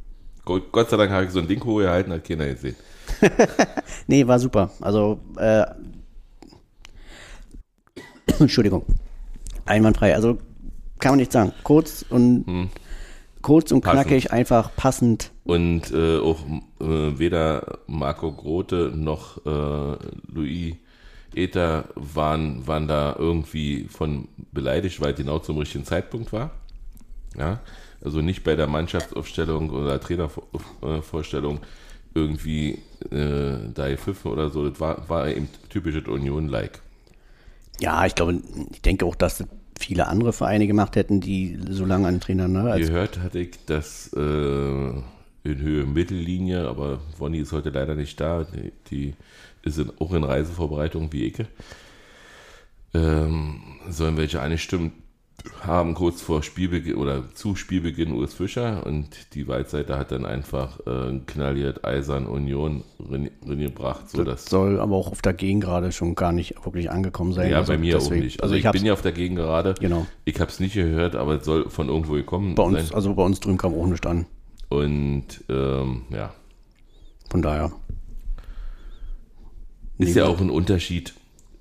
[0.44, 2.76] Gott, Gott, sei Dank habe ich so ein Ding hochgehalten, hat keiner gesehen.
[4.06, 4.70] nee, war super.
[4.80, 5.64] Also, äh,
[8.38, 8.84] Entschuldigung.
[9.64, 10.14] Einwandfrei.
[10.14, 10.38] Also
[10.98, 11.52] kann man nicht sagen.
[11.62, 12.68] Kurz und hm.
[13.42, 14.06] kurz und passend.
[14.06, 15.30] knackig, einfach passend.
[15.44, 16.40] Und äh, auch
[16.80, 19.96] äh, weder Marco Grote noch äh,
[20.32, 20.76] Louis
[21.36, 26.50] Ether waren, waren da irgendwie von beleidigt, weil es genau zum richtigen Zeitpunkt war.
[27.36, 27.60] Ja,
[28.02, 31.60] also nicht bei der Mannschaftsaufstellung oder Trainervorstellung
[32.14, 32.78] irgendwie
[33.10, 34.68] äh, da gepfiffen oder so.
[34.68, 36.80] Das war, war eben typisches Union-like.
[37.80, 38.40] Ja, ich glaube,
[38.72, 39.44] ich denke auch, dass
[39.78, 42.46] viele andere Vereine gemacht hätten, die so lange einen Trainer.
[42.46, 48.20] Ne, Gehört hatte ich, dass äh, in Höhe Mittellinie, aber Wonny ist heute leider nicht
[48.20, 48.44] da.
[48.44, 49.14] Die, die
[49.64, 51.46] ist in, auch in Reisevorbereitung wie Ecke.
[52.92, 54.92] Ähm, sollen welche eine Stimme
[55.60, 60.80] haben kurz vor Spielbeginn oder zu Spielbeginn Urs Fischer und die Waldseite hat dann einfach
[60.86, 62.82] äh, knalliert Eisern Union
[63.46, 64.10] reingebracht.
[64.10, 67.50] So das soll aber auch auf der Gegend gerade schon gar nicht wirklich angekommen sein.
[67.50, 68.42] Ja, also bei mir deswegen, auch nicht.
[68.42, 69.74] Also, also ich, bin ja auf der Gegend gerade.
[69.80, 70.06] Genau.
[70.24, 72.94] Ich habe es nicht gehört, aber es soll von irgendwo gekommen bei uns, sein.
[72.94, 74.26] Also bei uns drüben kam auch nicht an.
[74.70, 76.32] Und ähm, ja.
[77.30, 77.72] Von daher.
[79.98, 81.14] Ist ja auch ein Unterschied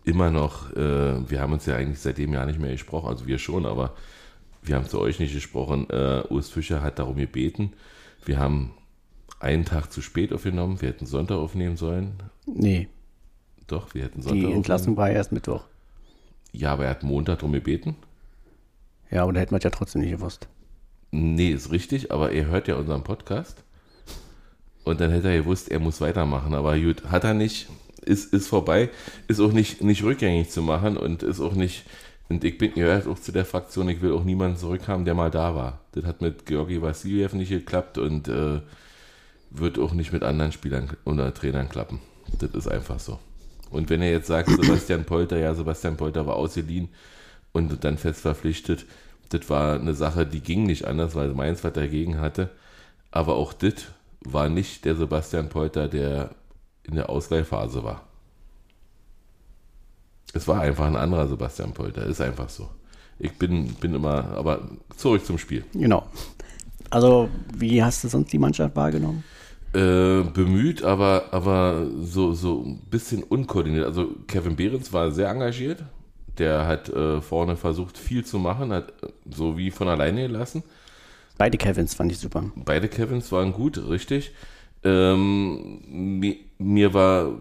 [0.05, 3.27] immer noch, äh, wir haben uns ja eigentlich seit dem Jahr nicht mehr gesprochen, also
[3.27, 3.93] wir schon, aber
[4.63, 5.89] wir haben zu euch nicht gesprochen.
[5.89, 7.73] Äh, Urs Fischer hat darum gebeten.
[8.25, 8.73] Wir haben
[9.39, 10.81] einen Tag zu spät aufgenommen.
[10.81, 12.13] Wir hätten Sonntag aufnehmen sollen.
[12.45, 12.87] Nee.
[13.67, 15.65] Doch, wir hätten Sonntag Die Entlassung war erst Mittwoch.
[16.53, 17.95] Ja, aber er hat Montag darum gebeten.
[19.11, 20.47] Ja, aber da hätten wir es ja trotzdem nicht gewusst.
[21.11, 23.63] Nee, ist richtig, aber er hört ja unseren Podcast.
[24.83, 26.53] Und dann hätte er gewusst, er muss weitermachen.
[26.53, 27.67] Aber gut, hat er nicht,
[28.03, 28.89] ist, ist vorbei,
[29.27, 31.85] ist auch nicht, nicht rückgängig zu machen und ist auch nicht,
[32.29, 35.31] und ich bin gehört auch zu der Fraktion, ich will auch niemanden zurückhaben, der mal
[35.31, 35.81] da war.
[35.93, 38.61] Das hat mit Georgi Vassiljev nicht geklappt und äh,
[39.49, 41.99] wird auch nicht mit anderen Spielern oder Trainern klappen.
[42.39, 43.19] Das ist einfach so.
[43.69, 46.89] Und wenn er jetzt sagt, Sebastian Polter, ja, Sebastian Polter war ausgeliehen
[47.51, 48.85] und dann fest verpflichtet,
[49.29, 52.49] das war eine Sache, die ging nicht anders, weil Mainz was dagegen hatte.
[53.11, 53.73] Aber auch das
[54.25, 56.31] war nicht der Sebastian Polter, der
[56.83, 58.03] in der Ausleihphase war.
[60.33, 62.69] Es war einfach ein anderer Sebastian Polter, ist einfach so.
[63.19, 64.67] Ich bin, bin immer, aber
[64.97, 65.63] zurück zum Spiel.
[65.73, 66.07] Genau.
[66.89, 69.23] Also, wie hast du sonst die Mannschaft wahrgenommen?
[69.73, 73.85] Äh, bemüht, aber, aber so, so ein bisschen unkoordiniert.
[73.85, 75.83] Also, Kevin Behrens war sehr engagiert,
[76.37, 80.63] der hat äh, vorne versucht, viel zu machen, hat äh, so wie von alleine gelassen.
[81.37, 82.51] Beide Kevins fand ich super.
[82.55, 84.31] Beide Kevins waren gut, richtig.
[84.83, 87.31] Ähm, mir, mir, war,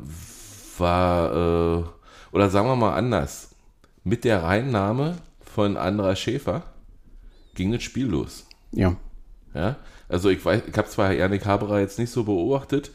[0.79, 1.85] war äh,
[2.33, 3.55] oder sagen wir mal anders,
[4.05, 6.65] mit der Reinnahme von Andra Schäfer
[7.55, 8.47] ging das Spiel los.
[8.73, 8.97] Ja.
[9.55, 9.77] Ja,
[10.09, 12.91] also ich weiß, ich habe zwar Janik Haberer jetzt nicht so beobachtet,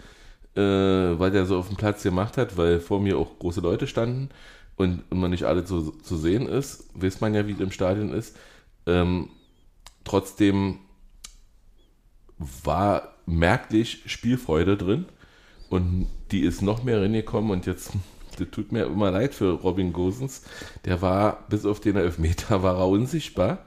[0.56, 3.86] äh, weil der so auf dem Platz gemacht hat, weil vor mir auch große Leute
[3.86, 4.30] standen
[4.76, 8.12] und man nicht alle zu, zu sehen ist, weiß man ja, wie es im Stadion
[8.12, 8.36] ist.
[8.88, 9.30] Ähm,
[10.04, 10.80] trotzdem
[12.40, 15.06] war merklich Spielfreude drin
[15.70, 17.92] und die ist noch mehr reingekommen und jetzt,
[18.40, 20.42] das tut mir immer leid für Robin Gosens,
[20.86, 23.60] der war, bis auf den Elfmeter, war er unsichtbar.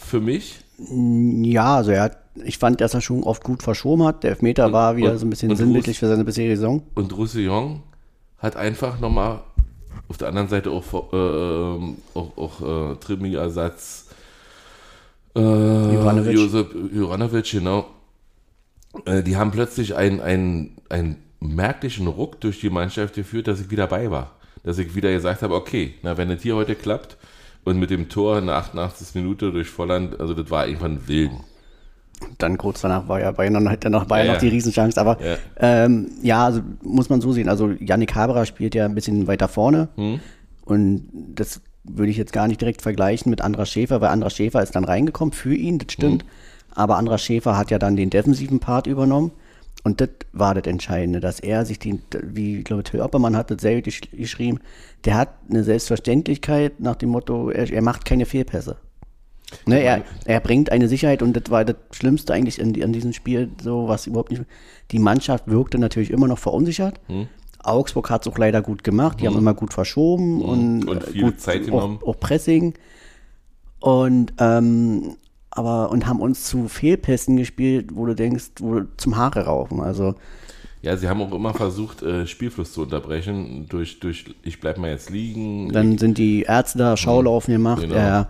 [0.00, 0.60] Für mich.
[0.78, 4.24] Ja, also er hat, ich fand, dass er schon oft gut verschoben hat.
[4.24, 6.82] Der Elfmeter und, war wieder und, so ein bisschen sinnbildlich für seine bisherige Saison.
[6.94, 7.82] Und Roussillon
[8.38, 9.42] hat einfach nochmal
[10.08, 14.08] auf der anderen Seite auch, äh, ähm, auch, auch äh, Trimi-Ersatz.
[15.34, 16.34] Äh, Juranovic.
[16.34, 17.86] Josep Juranovic, genau.
[19.04, 23.70] Äh, die haben plötzlich einen, einen, einen merklichen Ruck durch die Mannschaft geführt, dass ich
[23.70, 24.32] wieder bei war.
[24.64, 27.16] Dass ich wieder gesagt habe, okay, na, wenn das hier heute klappt
[27.64, 29.14] und mit dem Tor in der 88.
[29.14, 31.32] Minute durch Volland, also das war irgendwann wild
[32.38, 35.00] dann kurz danach war ja Bayern, dann hat er noch Bayern ja, noch die Riesenchance.
[35.00, 37.48] Aber ja, ähm, ja also muss man so sehen.
[37.48, 39.88] Also Yannick Haberer spielt ja ein bisschen weiter vorne.
[39.96, 40.20] Hm.
[40.64, 44.62] Und das würde ich jetzt gar nicht direkt vergleichen mit Andra Schäfer, weil Andra Schäfer
[44.62, 46.22] ist dann reingekommen für ihn, das stimmt.
[46.22, 46.28] Hm.
[46.74, 49.32] Aber Andra Schäfer hat ja dann den defensiven Part übernommen.
[49.84, 53.50] Und das war das Entscheidende, dass er sich die, wie ich glaube, Till Oppermann hat
[53.50, 54.60] das selber geschrieben,
[55.04, 58.76] der hat eine Selbstverständlichkeit nach dem Motto, er, er macht keine Fehlpässe.
[59.66, 63.12] Ne, er, er bringt eine Sicherheit und das war das Schlimmste eigentlich an, an diesem
[63.12, 64.44] Spiel, so was überhaupt nicht.
[64.92, 67.00] Die Mannschaft wirkte natürlich immer noch verunsichert.
[67.08, 67.28] Hm.
[67.62, 69.34] Augsburg hat es auch leider gut gemacht, die hm.
[69.34, 70.48] haben immer gut verschoben hm.
[70.48, 71.98] und, und viel gut, Zeit genommen.
[72.02, 72.74] Auch, auch Pressing.
[73.80, 75.16] Und ähm,
[75.54, 79.80] aber und haben uns zu Fehlpässen gespielt, wo du denkst, wo du zum Haare rauchen.
[79.80, 80.14] Also
[80.80, 84.90] ja, sie haben auch immer versucht, äh, Spielfluss zu unterbrechen durch, durch ich bleib mal
[84.90, 85.70] jetzt liegen.
[85.72, 87.82] Dann sind die Ärzte da Schaulaufen gemacht.
[87.82, 87.94] Genau.
[87.94, 88.28] Ja.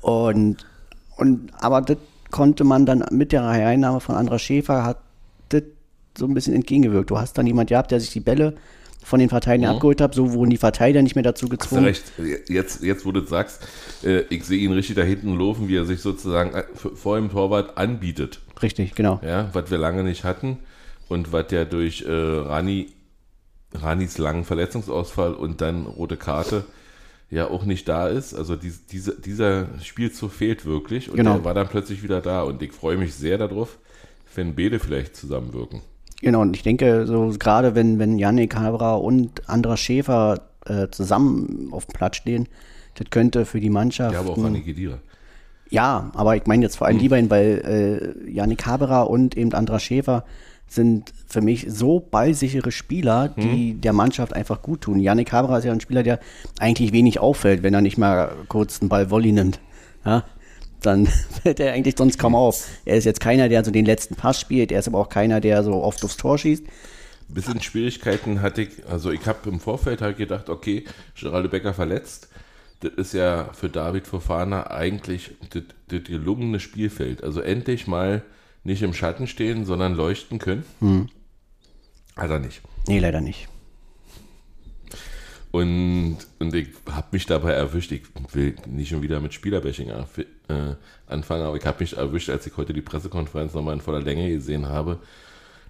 [0.00, 0.66] Und,
[1.16, 1.98] und aber das
[2.30, 4.98] konnte man dann mit der Einnahme von Andra Schäfer hat
[5.50, 5.62] das
[6.16, 7.10] so ein bisschen entgegengewirkt.
[7.10, 8.54] Du hast dann jemand gehabt, der sich die Bälle
[9.08, 9.76] von den Verteidigern mhm.
[9.76, 11.86] abgeholt hat, so wurden die Verteidiger nicht mehr dazu gezwungen.
[11.86, 12.48] Hast du recht.
[12.48, 13.66] Jetzt, jetzt wo du sagst,
[14.04, 17.30] äh, ich sehe ihn richtig da hinten laufen, wie er sich sozusagen äh, vor dem
[17.30, 18.40] Torwart anbietet.
[18.62, 19.20] Richtig, genau.
[19.24, 20.58] Ja, was wir lange nicht hatten
[21.08, 22.88] und was ja durch äh, Rani,
[23.74, 26.64] Ranis langen Verletzungsausfall und dann rote Karte
[27.30, 28.34] ja auch nicht da ist.
[28.34, 31.36] Also dies, diese, dieser Spielzug fehlt wirklich und genau.
[31.36, 33.78] er war dann plötzlich wieder da und ich freue mich sehr darauf,
[34.34, 35.80] wenn beide vielleicht zusammenwirken.
[36.20, 41.68] Genau, und ich denke, so gerade wenn, wenn Yannick Habra und Andras Schäfer äh, zusammen
[41.72, 42.48] auf dem Platz stehen,
[42.94, 44.14] das könnte für die Mannschaft.
[44.14, 44.98] Ja, aber auch Anni Gedira.
[45.70, 47.02] Ja, aber ich meine jetzt vor allem hm.
[47.02, 50.24] die beiden, weil äh, Janik Haberer und eben Andra Schäfer
[50.66, 53.80] sind für mich so ballsichere Spieler, die hm.
[53.80, 55.00] der Mannschaft einfach gut tun.
[55.00, 56.20] Janik Haberer ist ja ein Spieler, der
[56.58, 59.60] eigentlich wenig auffällt, wenn er nicht mal kurz einen Ball Volley nimmt.
[60.04, 60.24] Ja,
[60.82, 61.06] dann
[61.42, 62.66] fällt er eigentlich sonst kaum auf.
[62.84, 65.40] Er ist jetzt keiner, der so den letzten Pass spielt, er ist aber auch keiner,
[65.40, 66.64] der so oft aufs Tor schießt.
[66.64, 70.84] Ein bisschen Schwierigkeiten hatte ich, also ich habe im Vorfeld halt gedacht, okay,
[71.20, 72.28] Geraldo Becker verletzt,
[72.80, 77.24] das ist ja für David Fofana eigentlich das, das gelungene Spielfeld.
[77.24, 78.22] Also endlich mal
[78.64, 80.64] nicht im Schatten stehen, sondern leuchten können.
[80.80, 81.08] Hm.
[82.16, 82.60] Hat er nicht.
[82.86, 83.48] Nee, leider nicht.
[85.50, 90.74] Und, und ich habe mich dabei erwischt, ich will nicht schon wieder mit Spielerbashing äh,
[91.06, 94.28] anfangen, aber ich habe mich erwischt, als ich heute die Pressekonferenz nochmal in voller Länge
[94.28, 94.98] gesehen habe,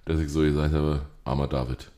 [0.05, 1.91] dass ich so gesagt habe, armer David.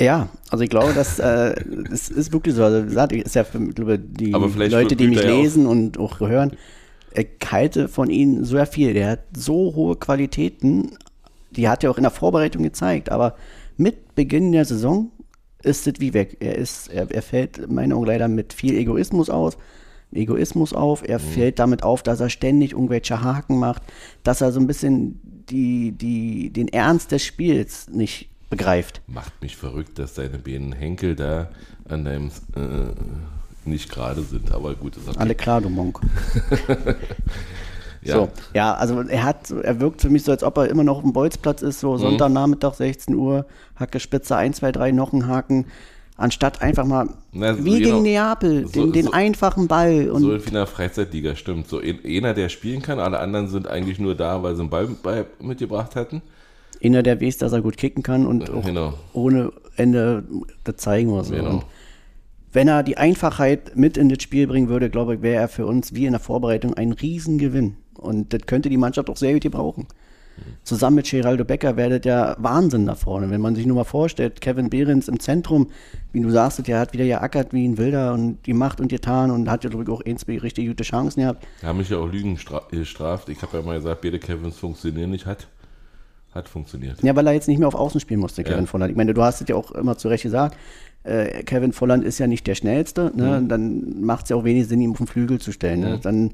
[0.00, 1.54] Ja, also ich glaube, dass äh,
[1.90, 2.64] es ist wirklich so.
[2.64, 6.52] Also gesagt, ist ja für glaube, die Leute, die mich lesen und auch hören,
[7.14, 8.92] ich halte von ihm sehr viel.
[8.92, 10.98] Der hat so hohe Qualitäten,
[11.50, 13.36] die hat er auch in der Vorbereitung gezeigt, aber
[13.78, 15.10] mit Beginn der Saison
[15.62, 16.36] ist es wie weg.
[16.40, 19.56] Er ist, er, er fällt in meinen Augen leider mit viel Egoismus aus.
[20.12, 21.06] Egoismus auf.
[21.06, 21.22] Er mhm.
[21.22, 23.82] fällt damit auf, dass er ständig irgendwelche Haken macht,
[24.22, 29.00] dass er so ein bisschen die, die, den Ernst des Spiels nicht begreift.
[29.06, 31.50] Macht mich verrückt, dass deine beiden Henkel da
[31.88, 34.96] an deinem äh, nicht gerade sind, aber gut.
[34.96, 35.18] Ist okay.
[35.18, 36.00] Alle klar, du Monk.
[38.08, 38.14] ja.
[38.14, 40.98] So, ja, also er hat, er wirkt für mich so, als ob er immer noch
[40.98, 41.98] auf dem Bolzplatz ist, so mhm.
[41.98, 45.66] Sonntagnachmittag, 16 Uhr, Hacke Spitze, 1, 2, 3, noch ein Haken.
[46.18, 50.08] Anstatt einfach mal, Na, wie genau, gegen Neapel, so, den, den so, einfachen Ball.
[50.08, 51.68] Und so wie in der Freizeitliga, stimmt.
[51.68, 54.86] So einer, der spielen kann, alle anderen sind eigentlich nur da, weil sie einen Ball,
[54.86, 56.22] Ball mitgebracht hatten.
[56.82, 58.94] Einer, der weiß, dass er gut kicken kann und auch genau.
[59.12, 60.24] ohne Ende
[60.64, 61.30] das zeigen muss.
[61.30, 61.50] Genau.
[61.50, 61.64] Und
[62.56, 65.66] wenn er die Einfachheit mit in das Spiel bringen würde, glaube ich, wäre er für
[65.66, 67.76] uns wie in der Vorbereitung ein Riesengewinn.
[67.98, 69.86] Und das könnte die Mannschaft auch sehr gut gebrauchen.
[70.64, 73.30] Zusammen mit Geraldo Becker werdet ja Wahnsinn da vorne.
[73.30, 75.68] Wenn man sich nur mal vorstellt, Kevin Behrens im Zentrum,
[76.12, 79.30] wie du sagst, der hat wieder geackert wie ein Wilder und die macht und getan
[79.30, 81.46] und hat ja, ich, auch zwei richtig gute Chancen gehabt.
[81.60, 82.38] Da haben mich ja auch Lügen
[82.70, 83.28] gestraft.
[83.28, 85.24] Ich habe ja mal gesagt, beide Kevins funktionieren nicht.
[85.24, 85.46] Hat,
[86.32, 87.02] hat funktioniert.
[87.02, 88.66] Ja, weil er jetzt nicht mehr auf Außen spielen musste, Kevin ja.
[88.66, 88.90] Volland.
[88.90, 90.56] Ich meine, du hast es ja auch immer zu Recht gesagt.
[91.04, 93.12] Äh, Kevin Volland ist ja nicht der Schnellste.
[93.14, 93.40] Ne?
[93.40, 93.48] Mhm.
[93.48, 95.80] Dann macht es ja auch wenig Sinn, ihn auf den Flügel zu stellen.
[95.80, 95.96] Ne?
[95.96, 96.00] Mhm.
[96.00, 96.30] Dann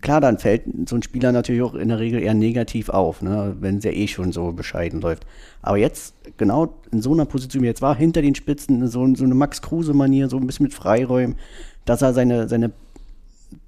[0.00, 3.56] klar, dann fällt so ein Spieler natürlich auch in der Regel eher negativ auf, ne,
[3.60, 5.26] wenn es ja eh schon so bescheiden läuft.
[5.62, 9.24] Aber jetzt, genau in so einer Position wie jetzt war, hinter den Spitzen, so, so
[9.24, 11.36] eine Max-Kruse-Manier, so ein bisschen mit Freiräumen,
[11.84, 12.72] dass er seine, seine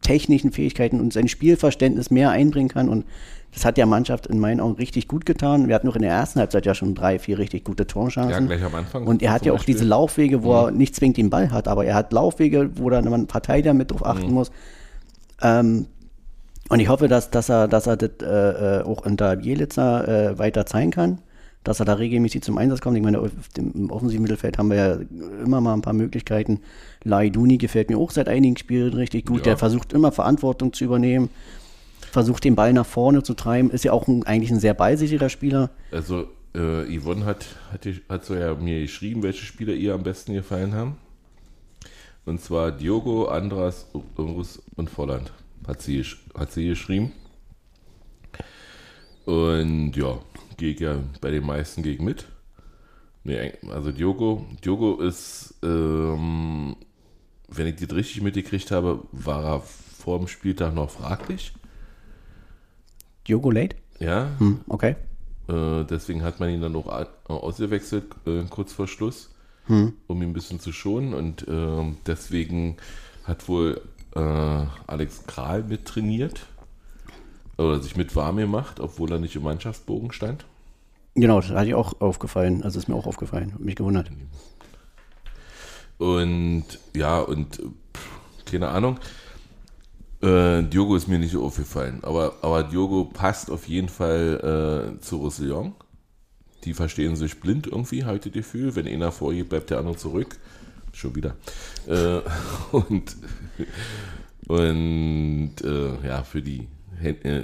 [0.00, 2.88] technischen Fähigkeiten und sein Spielverständnis mehr einbringen kann.
[2.88, 3.04] Und
[3.52, 5.68] das hat der Mannschaft in meinen Augen richtig gut getan.
[5.68, 8.48] Wir hatten noch in der ersten Halbzeit ja schon drei, vier richtig gute Torchancen.
[8.48, 9.06] Ja, gleich am Anfang.
[9.06, 10.56] Und er hat ja auch diese Laufwege, wo mhm.
[10.56, 13.90] er nicht zwingend den Ball hat, aber er hat Laufwege, wo dann ein Verteidiger mit
[13.90, 14.34] drauf achten mhm.
[14.34, 14.50] muss.
[15.42, 15.86] Ähm,
[16.72, 20.38] und ich hoffe, dass, dass er, dass er das äh, äh, auch unter Bielitzer äh,
[20.38, 21.18] weiter zeigen kann,
[21.64, 22.96] dass er da regelmäßig zum Einsatz kommt.
[22.96, 23.18] Ich meine,
[23.58, 24.98] im offensiven Mittelfeld haben wir ja
[25.44, 26.60] immer mal ein paar Möglichkeiten.
[27.04, 29.40] Lai Duni gefällt mir auch seit einigen Spielen richtig gut.
[29.40, 29.42] Ja.
[29.42, 31.28] Der versucht immer Verantwortung zu übernehmen,
[32.10, 33.70] versucht den Ball nach vorne zu treiben.
[33.70, 35.68] Ist ja auch ein, eigentlich ein sehr ballsicherer Spieler.
[35.90, 40.32] Also äh, Yvonne hat, hat, hat so ja mir geschrieben, welche Spieler ihr am besten
[40.32, 40.96] gefallen haben.
[42.24, 45.32] Und zwar Diogo, Andras, Urus und Volland
[45.66, 47.12] hat sie, hat sie geschrieben.
[49.24, 50.18] Und ja,
[50.56, 52.26] gehe ich ja bei den meisten gegen mit.
[53.24, 56.74] Nee, also Diogo, Diogo ist, ähm,
[57.48, 61.52] wenn ich das richtig mitgekriegt habe, war er vor dem Spieltag noch fraglich.
[63.28, 63.76] Diogo late?
[64.00, 64.30] Ja.
[64.38, 64.96] Hm, okay.
[65.48, 69.30] Äh, deswegen hat man ihn dann auch ausgewechselt, äh, kurz vor Schluss,
[69.66, 69.92] hm.
[70.08, 71.14] um ihn ein bisschen zu schonen.
[71.14, 72.76] Und äh, deswegen
[73.24, 73.80] hat wohl
[74.14, 76.46] äh, Alex Kral mit trainiert
[77.58, 80.44] oder sich mit warm gemacht, obwohl er nicht im Mannschaftsbogen stand.
[81.14, 82.62] Genau, das hatte ich auch aufgefallen.
[82.62, 83.54] Also ist mir auch aufgefallen.
[83.58, 84.10] Mich gewundert.
[85.98, 88.98] Und ja, und pff, keine Ahnung.
[90.22, 92.00] Äh, Diogo ist mir nicht so aufgefallen.
[92.02, 95.74] Aber, aber Diogo passt auf jeden Fall äh, zu Roussillon.
[96.64, 98.74] Die verstehen sich blind irgendwie, habe ich das Gefühl.
[98.76, 100.38] Wenn einer vorgeht, bleibt der andere zurück.
[100.92, 101.36] Schon wieder.
[101.86, 102.20] Äh,
[102.72, 103.16] und
[104.48, 106.68] und äh, ja, für die.
[107.02, 107.42] Äh,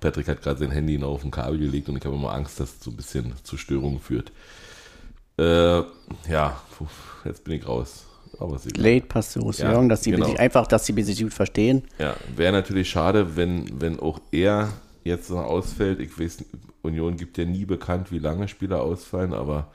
[0.00, 2.58] Patrick hat gerade sein Handy noch auf dem Kabel gelegt und ich habe immer Angst,
[2.58, 4.32] dass es so ein bisschen zu Störungen führt.
[5.38, 5.82] Äh,
[6.30, 6.60] ja,
[7.24, 8.04] jetzt bin ich raus.
[8.38, 10.34] Aber Late passt zu ja, dass sie genau.
[10.36, 11.82] einfach, dass sie sich gut verstehen.
[11.98, 14.72] Ja, wäre natürlich schade, wenn, wenn auch er
[15.04, 16.00] jetzt noch ausfällt.
[16.00, 16.44] Ich weiß,
[16.82, 19.70] Union gibt ja nie bekannt, wie lange Spieler ausfallen, aber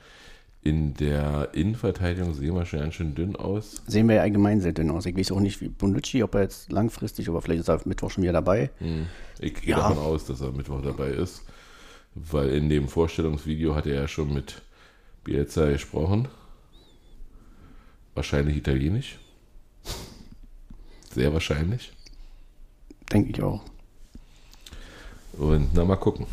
[0.66, 3.82] in der Innenverteidigung sehen wir schon ganz schön dünn aus.
[3.86, 5.06] Sehen wir ja allgemein sehr dünn aus.
[5.06, 8.10] Ich weiß auch nicht, wie Bonucci, ob er jetzt langfristig, aber vielleicht ist er Mittwoch
[8.10, 8.70] schon wieder dabei.
[8.78, 9.06] Hm.
[9.38, 9.76] Ich gehe ja.
[9.76, 11.42] davon aus, dass er Mittwoch dabei ist,
[12.16, 14.60] weil in dem Vorstellungsvideo hat er ja schon mit
[15.22, 16.26] Bielsa gesprochen.
[18.14, 19.20] Wahrscheinlich italienisch.
[21.14, 21.92] Sehr wahrscheinlich.
[23.12, 23.62] Denke ich auch.
[25.34, 26.26] Und na, mal gucken.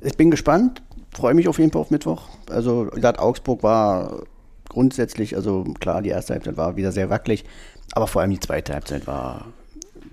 [0.00, 0.82] Ich bin gespannt,
[1.18, 2.28] freue mich auf jeden Fall auf Mittwoch.
[2.48, 4.22] Also, gesagt, Augsburg war
[4.68, 7.44] grundsätzlich, also klar, die erste Halbzeit war wieder sehr wackelig,
[7.92, 9.46] aber vor allem die zweite Halbzeit war,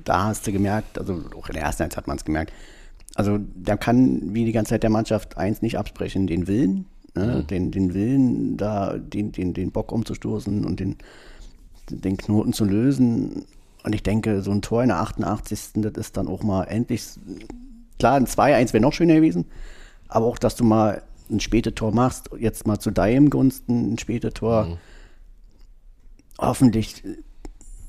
[0.03, 2.51] da hast du gemerkt, also auch in der ersten Halbzeit hat man es gemerkt,
[3.15, 7.41] also da kann wie die ganze Zeit der Mannschaft eins nicht absprechen, den Willen, ne,
[7.43, 7.47] mhm.
[7.47, 10.97] den, den Willen, da den, den, den Bock umzustoßen und den,
[11.89, 13.45] den Knoten zu lösen.
[13.83, 15.73] Und ich denke, so ein Tor in der 88.
[15.75, 17.03] das ist dann auch mal endlich,
[17.99, 19.45] klar, ein 2-1 wäre noch schöner gewesen,
[20.07, 23.97] aber auch, dass du mal ein spätes Tor machst, jetzt mal zu deinem Gunsten ein
[23.97, 24.65] spätes Tor.
[24.65, 24.77] Mhm.
[26.37, 27.03] Hoffentlich,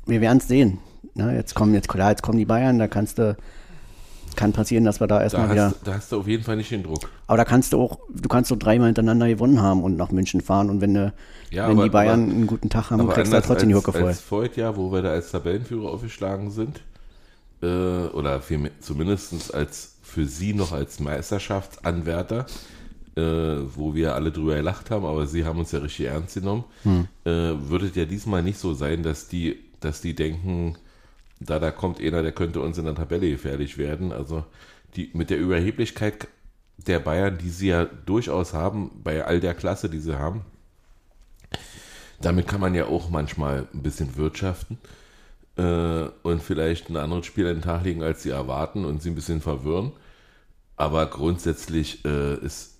[0.06, 0.78] wir werden es sehen.
[1.14, 3.36] Ja, jetzt kommen jetzt, klar, jetzt kommen die Bayern, da kannst du,
[4.36, 5.74] kann passieren, dass wir da erstmal da wieder.
[5.84, 7.10] da hast du auf jeden Fall nicht den Druck.
[7.26, 10.42] Aber da kannst du auch, du kannst so dreimal hintereinander gewonnen haben und nach München
[10.42, 11.12] fahren und wenn, du,
[11.50, 13.74] ja, wenn aber, die Bayern aber, einen guten Tag haben, kriegst du da trotzdem die
[13.74, 14.04] Hucke voll.
[14.04, 16.82] Als Voigt wo wir da als Tabellenführer aufgeschlagen sind,
[17.62, 18.42] äh, oder
[18.80, 22.46] zumindest als für sie noch als Meisterschaftsanwärter,
[23.16, 26.64] äh, wo wir alle drüber gelacht haben, aber sie haben uns ja richtig ernst genommen,
[26.84, 27.08] hm.
[27.24, 27.30] äh,
[27.68, 30.78] würde ja diesmal nicht so sein, dass die, dass die denken,
[31.40, 34.12] da da kommt einer, der könnte uns in der Tabelle gefährlich werden.
[34.12, 34.44] Also
[34.94, 36.28] die mit der Überheblichkeit
[36.78, 40.42] der Bayern, die sie ja durchaus haben, bei all der Klasse, die sie haben,
[42.22, 44.78] damit kann man ja auch manchmal ein bisschen wirtschaften
[45.56, 49.10] äh, und vielleicht ein anderes Spiel an den Tag legen, als sie erwarten und sie
[49.10, 49.92] ein bisschen verwirren.
[50.76, 52.74] Aber grundsätzlich äh, ist,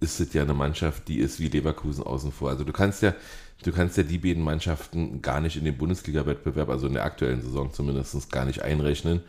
[0.00, 2.50] ist es ja eine Mannschaft, die ist wie Leverkusen außen vor.
[2.50, 3.14] Also du kannst ja,
[3.62, 7.40] du kannst ja die beiden Mannschaften gar nicht in den Bundesliga-Wettbewerb, also in der aktuellen
[7.40, 9.22] Saison zumindest, gar nicht einrechnen,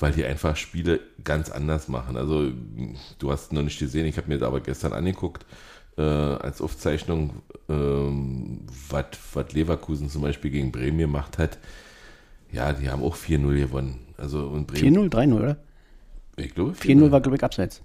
[0.00, 2.16] weil die einfach Spiele ganz anders machen.
[2.16, 2.50] Also
[3.18, 5.44] du hast noch nicht gesehen, ich habe mir das aber gestern angeguckt,
[5.98, 11.58] äh, als Aufzeichnung, ähm, was Leverkusen zum Beispiel gegen Bremen gemacht hat
[12.52, 13.98] ja, die haben auch 4-0 gewonnen.
[14.16, 15.56] Also 4-0, 3-0, oder?
[16.36, 17.82] Ich glaube 4-0 war, glaube ich, abseits.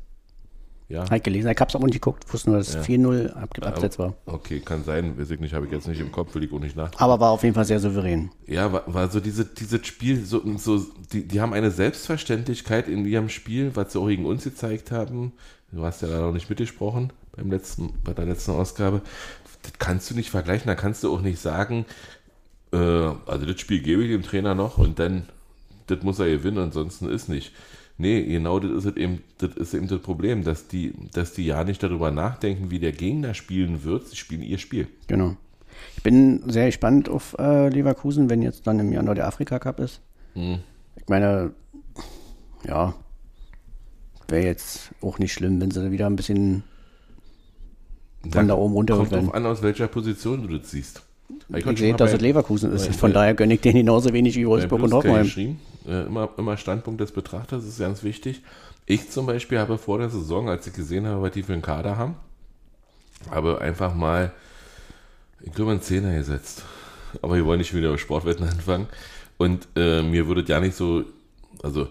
[0.90, 1.10] Ja.
[1.10, 1.50] Halt gelesen.
[1.50, 2.32] Ich habe es aber nicht geguckt.
[2.32, 2.82] Wusste nur, dass ja.
[2.82, 4.14] 4-0 abseits war.
[4.26, 5.18] Okay, kann sein.
[5.18, 5.54] Weiß ich nicht.
[5.54, 6.36] Habe ich jetzt nicht im Kopf.
[6.36, 6.92] Will ich auch nicht nach.
[6.98, 8.30] Aber war auf jeden Fall sehr souverän.
[8.46, 13.06] Ja, war, war so diese, dieses Spiel, so, so die, die haben eine Selbstverständlichkeit in
[13.06, 15.34] ihrem Spiel, was sie auch gegen uns gezeigt haben.
[15.72, 19.02] Du hast ja da noch nicht mitgesprochen beim letzten, bei der letzten Ausgabe.
[19.64, 20.68] Das kannst du nicht vergleichen.
[20.68, 21.86] Da kannst du auch nicht sagen,
[22.74, 25.24] äh, also das Spiel gebe ich dem Trainer noch und dann,
[25.88, 27.54] das muss er gewinnen, ansonsten ist nicht.
[27.98, 31.64] Nee, genau das ist eben das, ist eben das Problem, dass die, dass die ja
[31.64, 34.88] nicht darüber nachdenken, wie der Gegner spielen wird, sie spielen ihr Spiel.
[35.08, 35.38] Genau.
[35.96, 39.80] Ich bin sehr gespannt auf äh, Leverkusen, wenn jetzt dann im Januar der Afrika Cup
[39.80, 40.02] ist.
[40.34, 40.60] Hm.
[40.96, 41.54] Ich meine,
[42.68, 42.96] ja,
[44.28, 46.64] wäre jetzt auch nicht schlimm, wenn sie wieder ein bisschen
[48.24, 51.04] von da, da oben runter Kommt drauf an, aus welcher Position du das siehst.
[51.56, 52.96] Ich, sehe, dass es Leverkusen ist.
[52.96, 55.58] Von daher gönne ich denen genauso wenig wie Wolfsburg und Hoffenheim.
[55.88, 58.42] Äh, immer, immer Standpunkt des Betrachters ist ganz wichtig.
[58.86, 61.62] Ich zum Beispiel habe vor der Saison, als ich gesehen habe, was die für einen
[61.62, 62.16] Kader haben,
[63.30, 64.32] habe einfach mal,
[65.42, 66.64] ich glaube, einen Zehner gesetzt.
[67.22, 68.88] Aber wir wollen nicht wieder über Sportwetten anfangen.
[69.38, 71.04] Und äh, mir würde ja nicht so,
[71.62, 71.88] also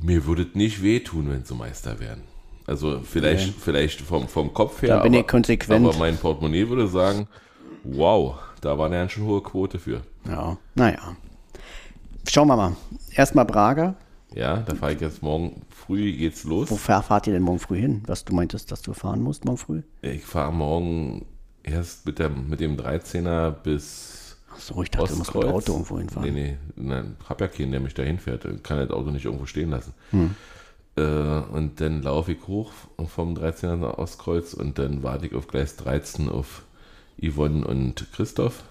[0.00, 2.22] mir würde nicht wehtun, wenn sie Meister werden.
[2.70, 3.54] Also vielleicht, nee.
[3.58, 4.90] vielleicht vom, vom Kopf her.
[4.90, 5.84] Da bin aber, ich konsequent.
[5.84, 7.26] Aber mein Portemonnaie würde sagen,
[7.82, 10.02] wow, da war eine schon hohe Quote für.
[10.28, 11.16] Ja, naja.
[12.28, 12.76] Schauen wir mal.
[13.12, 13.96] Erstmal Braga.
[14.36, 16.70] Ja, da fahre ich jetzt morgen früh geht's los.
[16.70, 18.04] Wo fahrt ihr denn morgen früh hin?
[18.06, 19.82] Was du meintest, dass du fahren musst morgen früh?
[20.02, 21.26] Ich fahre morgen
[21.64, 24.36] erst mit, der, mit dem 13er bis.
[24.54, 25.12] Ach so, ich dachte, Ostkreuz.
[25.12, 26.32] du musst mit Auto irgendwo hinfahren.
[26.32, 28.62] Nee, nee, nein, hab ja keinen, der mich da hinfährt.
[28.62, 29.92] Kann das Auto nicht irgendwo stehen lassen.
[30.12, 30.36] Hm.
[31.00, 32.72] Äh, und dann laufe ich hoch
[33.06, 36.62] vom 13er nach Ostkreuz und dann warte ich auf Gleis 13 auf
[37.22, 38.62] Yvonne und Christoph.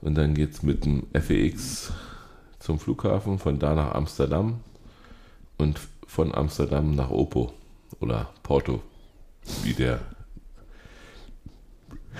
[0.00, 1.92] Und dann geht es mit dem FEX
[2.60, 4.60] zum Flughafen, von da nach Amsterdam
[5.56, 7.52] und von Amsterdam nach Opo
[8.00, 8.80] oder Porto,
[9.64, 10.00] wie der,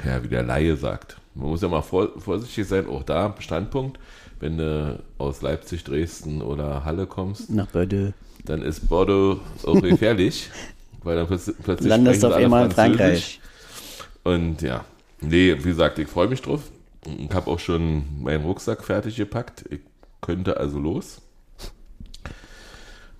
[0.04, 1.18] ja, wie der Laie sagt.
[1.34, 4.00] Man muss ja mal vor, vorsichtig sein, auch da Standpunkt,
[4.40, 7.48] wenn du aus Leipzig, Dresden oder Halle kommst.
[7.48, 8.12] Nach Bordeaux.
[8.48, 10.50] Dann ist Bordeaux auch gefährlich,
[11.02, 13.40] weil dann plötzlich, landest auf einmal in Frankreich.
[14.24, 14.84] Und ja,
[15.20, 16.70] Nee, wie gesagt, ich freue mich drauf.
[17.04, 19.64] Ich habe auch schon meinen Rucksack fertig gepackt.
[19.70, 19.80] Ich
[20.20, 21.20] könnte also los.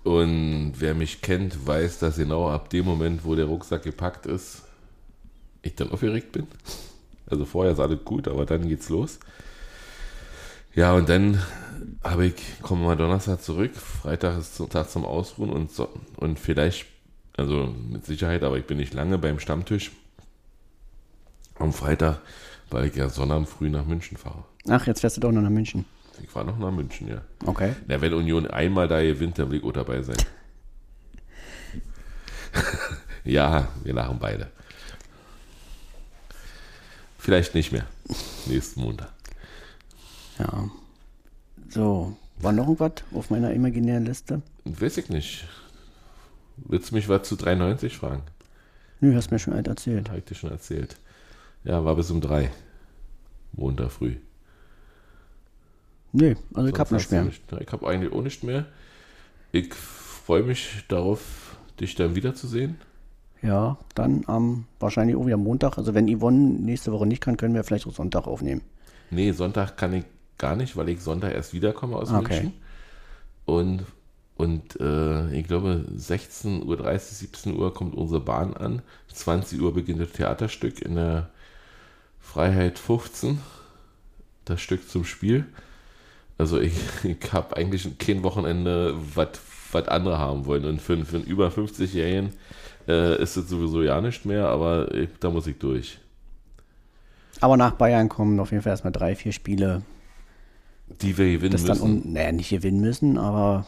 [0.03, 4.63] Und wer mich kennt, weiß, dass genau ab dem Moment, wo der Rucksack gepackt ist,
[5.61, 6.47] ich dann aufgeregt bin.
[7.29, 9.19] Also vorher ist alles gut, aber dann geht's los.
[10.75, 11.41] Ja, und dann
[12.03, 16.85] habe ich, komme mal Donnerstag zurück, Freitag ist Tag zum Ausruhen und, so, und vielleicht,
[17.35, 19.91] also mit Sicherheit, aber ich bin nicht lange beim Stammtisch
[21.55, 22.19] am Freitag,
[22.69, 24.43] weil ich ja Sonnabend früh nach München fahre.
[24.69, 25.85] Ach, jetzt fährst du doch noch nach München.
[26.21, 27.21] Ich fahre noch nach München, ja.
[27.45, 27.75] Okay.
[27.87, 30.17] Na, wenn Union einmal da gewinnt, dann will ich auch dabei sein.
[33.23, 34.47] ja, wir lachen beide.
[37.17, 37.85] Vielleicht nicht mehr.
[38.45, 39.11] Nächsten Montag.
[40.39, 40.69] Ja.
[41.69, 44.41] So, war noch irgendwas auf meiner imaginären Liste?
[44.65, 45.45] Weiß ich nicht.
[46.57, 48.23] Willst du mich was zu 93 fragen?
[49.01, 50.09] Nö, hast mir schon alt erzählt.
[50.09, 50.97] Habe ich dir schon erzählt.
[51.63, 52.49] Ja, war bis um drei.
[53.53, 54.15] Montag früh.
[56.11, 57.23] Nee, also ich hab nicht mehr.
[57.23, 57.43] Nicht.
[57.59, 58.65] Ich habe eigentlich auch nicht mehr.
[59.51, 62.77] Ich freue mich darauf, dich dann wiederzusehen.
[63.41, 65.77] Ja, dann am ähm, wahrscheinlich auch wieder Montag.
[65.77, 68.61] Also wenn Yvonne nächste Woche nicht kann, können wir vielleicht auch Sonntag aufnehmen.
[69.11, 70.05] Nee, Sonntag kann ich
[70.39, 72.41] gar nicht, weil ich Sonntag erst wiederkomme aus okay.
[72.41, 72.53] München.
[73.45, 73.85] Und,
[74.35, 78.81] und äh, ich glaube, 16.30 Uhr, 17 Uhr kommt unsere Bahn an.
[79.13, 81.29] 20 Uhr beginnt das Theaterstück in der
[82.19, 83.39] Freiheit 15.
[84.45, 85.45] Das Stück zum Spiel.
[86.37, 86.73] Also ich,
[87.03, 90.65] ich habe eigentlich kein Wochenende, was andere haben wollen.
[90.65, 92.33] Und für, für einen über 50-Jährigen
[92.87, 95.99] äh, ist es sowieso ja nicht mehr, aber ich, da muss ich durch.
[97.41, 99.83] Aber nach Bayern kommen auf jeden Fall erstmal drei, vier Spiele.
[101.01, 102.03] Die wir gewinnen das müssen.
[102.03, 103.65] Dann, naja, nicht gewinnen müssen, aber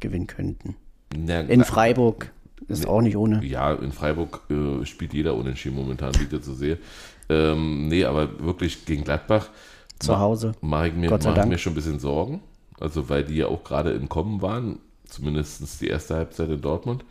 [0.00, 0.76] gewinnen könnten.
[1.14, 2.32] Na, in Freiburg
[2.68, 3.44] ist ne, auch nicht ohne.
[3.44, 6.78] Ja, in Freiburg äh, spielt jeder unentschieden momentan, wie ich das so sehe.
[7.28, 9.50] Ähm, nee, aber wirklich gegen Gladbach.
[9.98, 10.52] Zu Hause.
[10.62, 12.40] Mache ich, mir, mach ich mir schon ein bisschen Sorgen.
[12.78, 14.78] Also, weil die ja auch gerade im Kommen waren.
[15.04, 17.04] Zumindest die erste Halbzeit in Dortmund.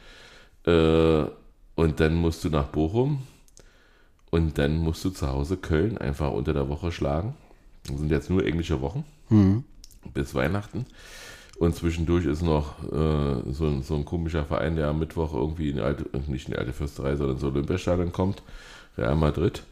[0.66, 1.24] Äh,
[1.76, 3.22] und dann musst du nach Bochum.
[4.32, 7.36] Und dann musst du zu Hause Köln einfach unter der Woche schlagen.
[7.88, 9.04] Das sind jetzt nur englische Wochen.
[9.30, 9.64] Mhm.
[10.14, 10.86] Bis Weihnachten.
[11.60, 15.70] Und zwischendurch ist noch äh, so, ein, so, ein komischer Verein, der am Mittwoch irgendwie
[15.70, 18.42] in die alte, nicht in die alte Fürsterei, sondern ins Olympiastadion kommt.
[18.98, 19.64] Real Madrid.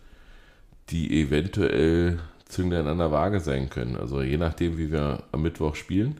[0.89, 3.95] Die eventuell Zünglein an der Waage sein können.
[3.95, 6.18] Also je nachdem, wie wir am Mittwoch spielen.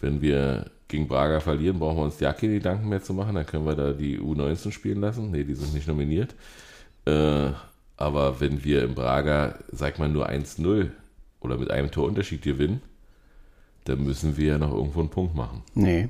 [0.00, 3.34] Wenn wir gegen Braga verlieren, brauchen wir uns ja keine Gedanken mehr zu machen.
[3.34, 5.30] Dann können wir da die U19 spielen lassen.
[5.30, 6.34] Ne, die sind nicht nominiert.
[7.04, 7.50] Äh,
[7.96, 10.90] aber wenn wir in Braga, sag mal, nur 1-0
[11.44, 12.82] oder mit einem Torunterschied gewinnen,
[13.84, 15.62] dann müssen wir ja noch irgendwo einen Punkt machen.
[15.74, 16.08] Nee.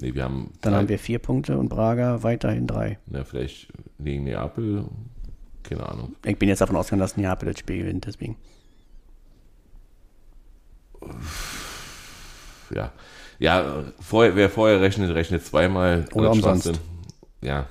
[0.00, 0.52] Nee, wir haben.
[0.60, 2.98] Dann drei, haben wir vier Punkte und Braga weiterhin drei.
[3.10, 4.84] Ja, vielleicht gegen Neapel,
[5.62, 6.16] keine Ahnung.
[6.24, 8.36] Ich bin jetzt davon ausgegangen, dass Neapel das Spiel gewinnt, deswegen.
[12.74, 12.92] Ja.
[13.38, 16.06] Ja, vorher, wer vorher rechnet, rechnet zweimal.
[16.12, 16.80] Oder umsonst.
[17.40, 17.66] Ja.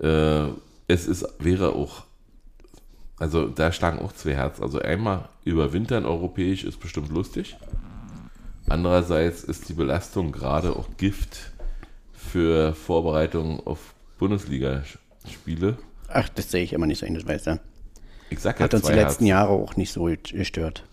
[0.00, 0.48] Äh,
[0.88, 2.04] es ist, wäre auch,
[3.18, 4.62] also da schlagen auch zwei Herzen.
[4.62, 7.56] Also einmal überwintern europäisch ist bestimmt lustig.
[8.68, 11.52] Andererseits ist die Belastung gerade auch Gift
[12.12, 15.78] für Vorbereitungen auf Bundesligaspiele.
[16.08, 17.60] Ach, das sehe ich immer nicht so ähnlich, weißt du.
[18.30, 19.26] Ich sag ja Hat uns die letzten Herzen.
[19.26, 20.84] Jahre auch nicht so gestört.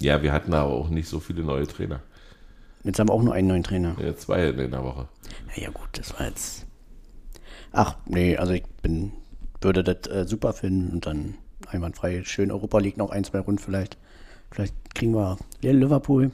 [0.00, 2.00] Ja, wir hatten aber auch nicht so viele neue Trainer.
[2.84, 3.96] Jetzt haben wir auch nur einen neuen Trainer.
[4.00, 5.08] Ja, zwei in der Woche.
[5.54, 6.66] Ja, ja gut, das war jetzt.
[7.72, 9.12] Ach, nee, also ich bin,
[9.64, 11.34] würde das äh, super finden und dann
[11.66, 12.22] einwandfrei.
[12.24, 13.96] Schön Europa League noch ein, zwei Runden vielleicht.
[14.50, 16.30] Vielleicht kriegen wir Liverpool.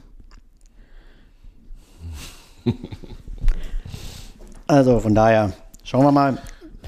[4.67, 5.53] also von daher,
[5.83, 6.37] schauen wir mal.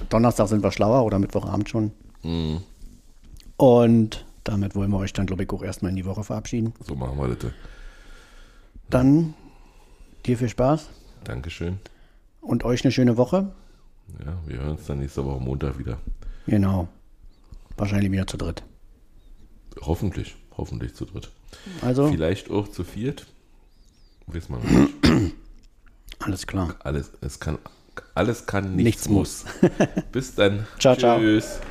[0.09, 1.91] Donnerstag sind wir schlauer oder Mittwochabend schon.
[2.23, 2.61] Mhm.
[3.57, 6.73] Und damit wollen wir euch dann, glaube ich, auch erstmal in die Woche verabschieden.
[6.85, 7.51] So machen wir das.
[8.89, 9.35] Dann
[10.25, 10.89] dir viel Spaß.
[11.23, 11.79] Dankeschön.
[12.41, 13.53] Und euch eine schöne Woche.
[14.25, 15.97] Ja, wir hören uns dann nächste Woche Montag wieder.
[16.47, 16.87] Genau.
[17.77, 18.63] Wahrscheinlich wieder zu dritt.
[19.81, 20.35] Hoffentlich.
[20.57, 21.31] Hoffentlich zu dritt.
[21.81, 22.07] Also.
[22.09, 23.25] Vielleicht auch zu viert.
[24.27, 25.33] Wissen wir nicht.
[26.19, 26.75] Alles klar.
[26.79, 27.57] Alles, es kann,
[28.13, 29.45] alles kann, nichts, nichts muss.
[30.11, 30.67] Bis dann.
[30.79, 31.45] ciao, Tschüss.
[31.45, 31.70] ciao.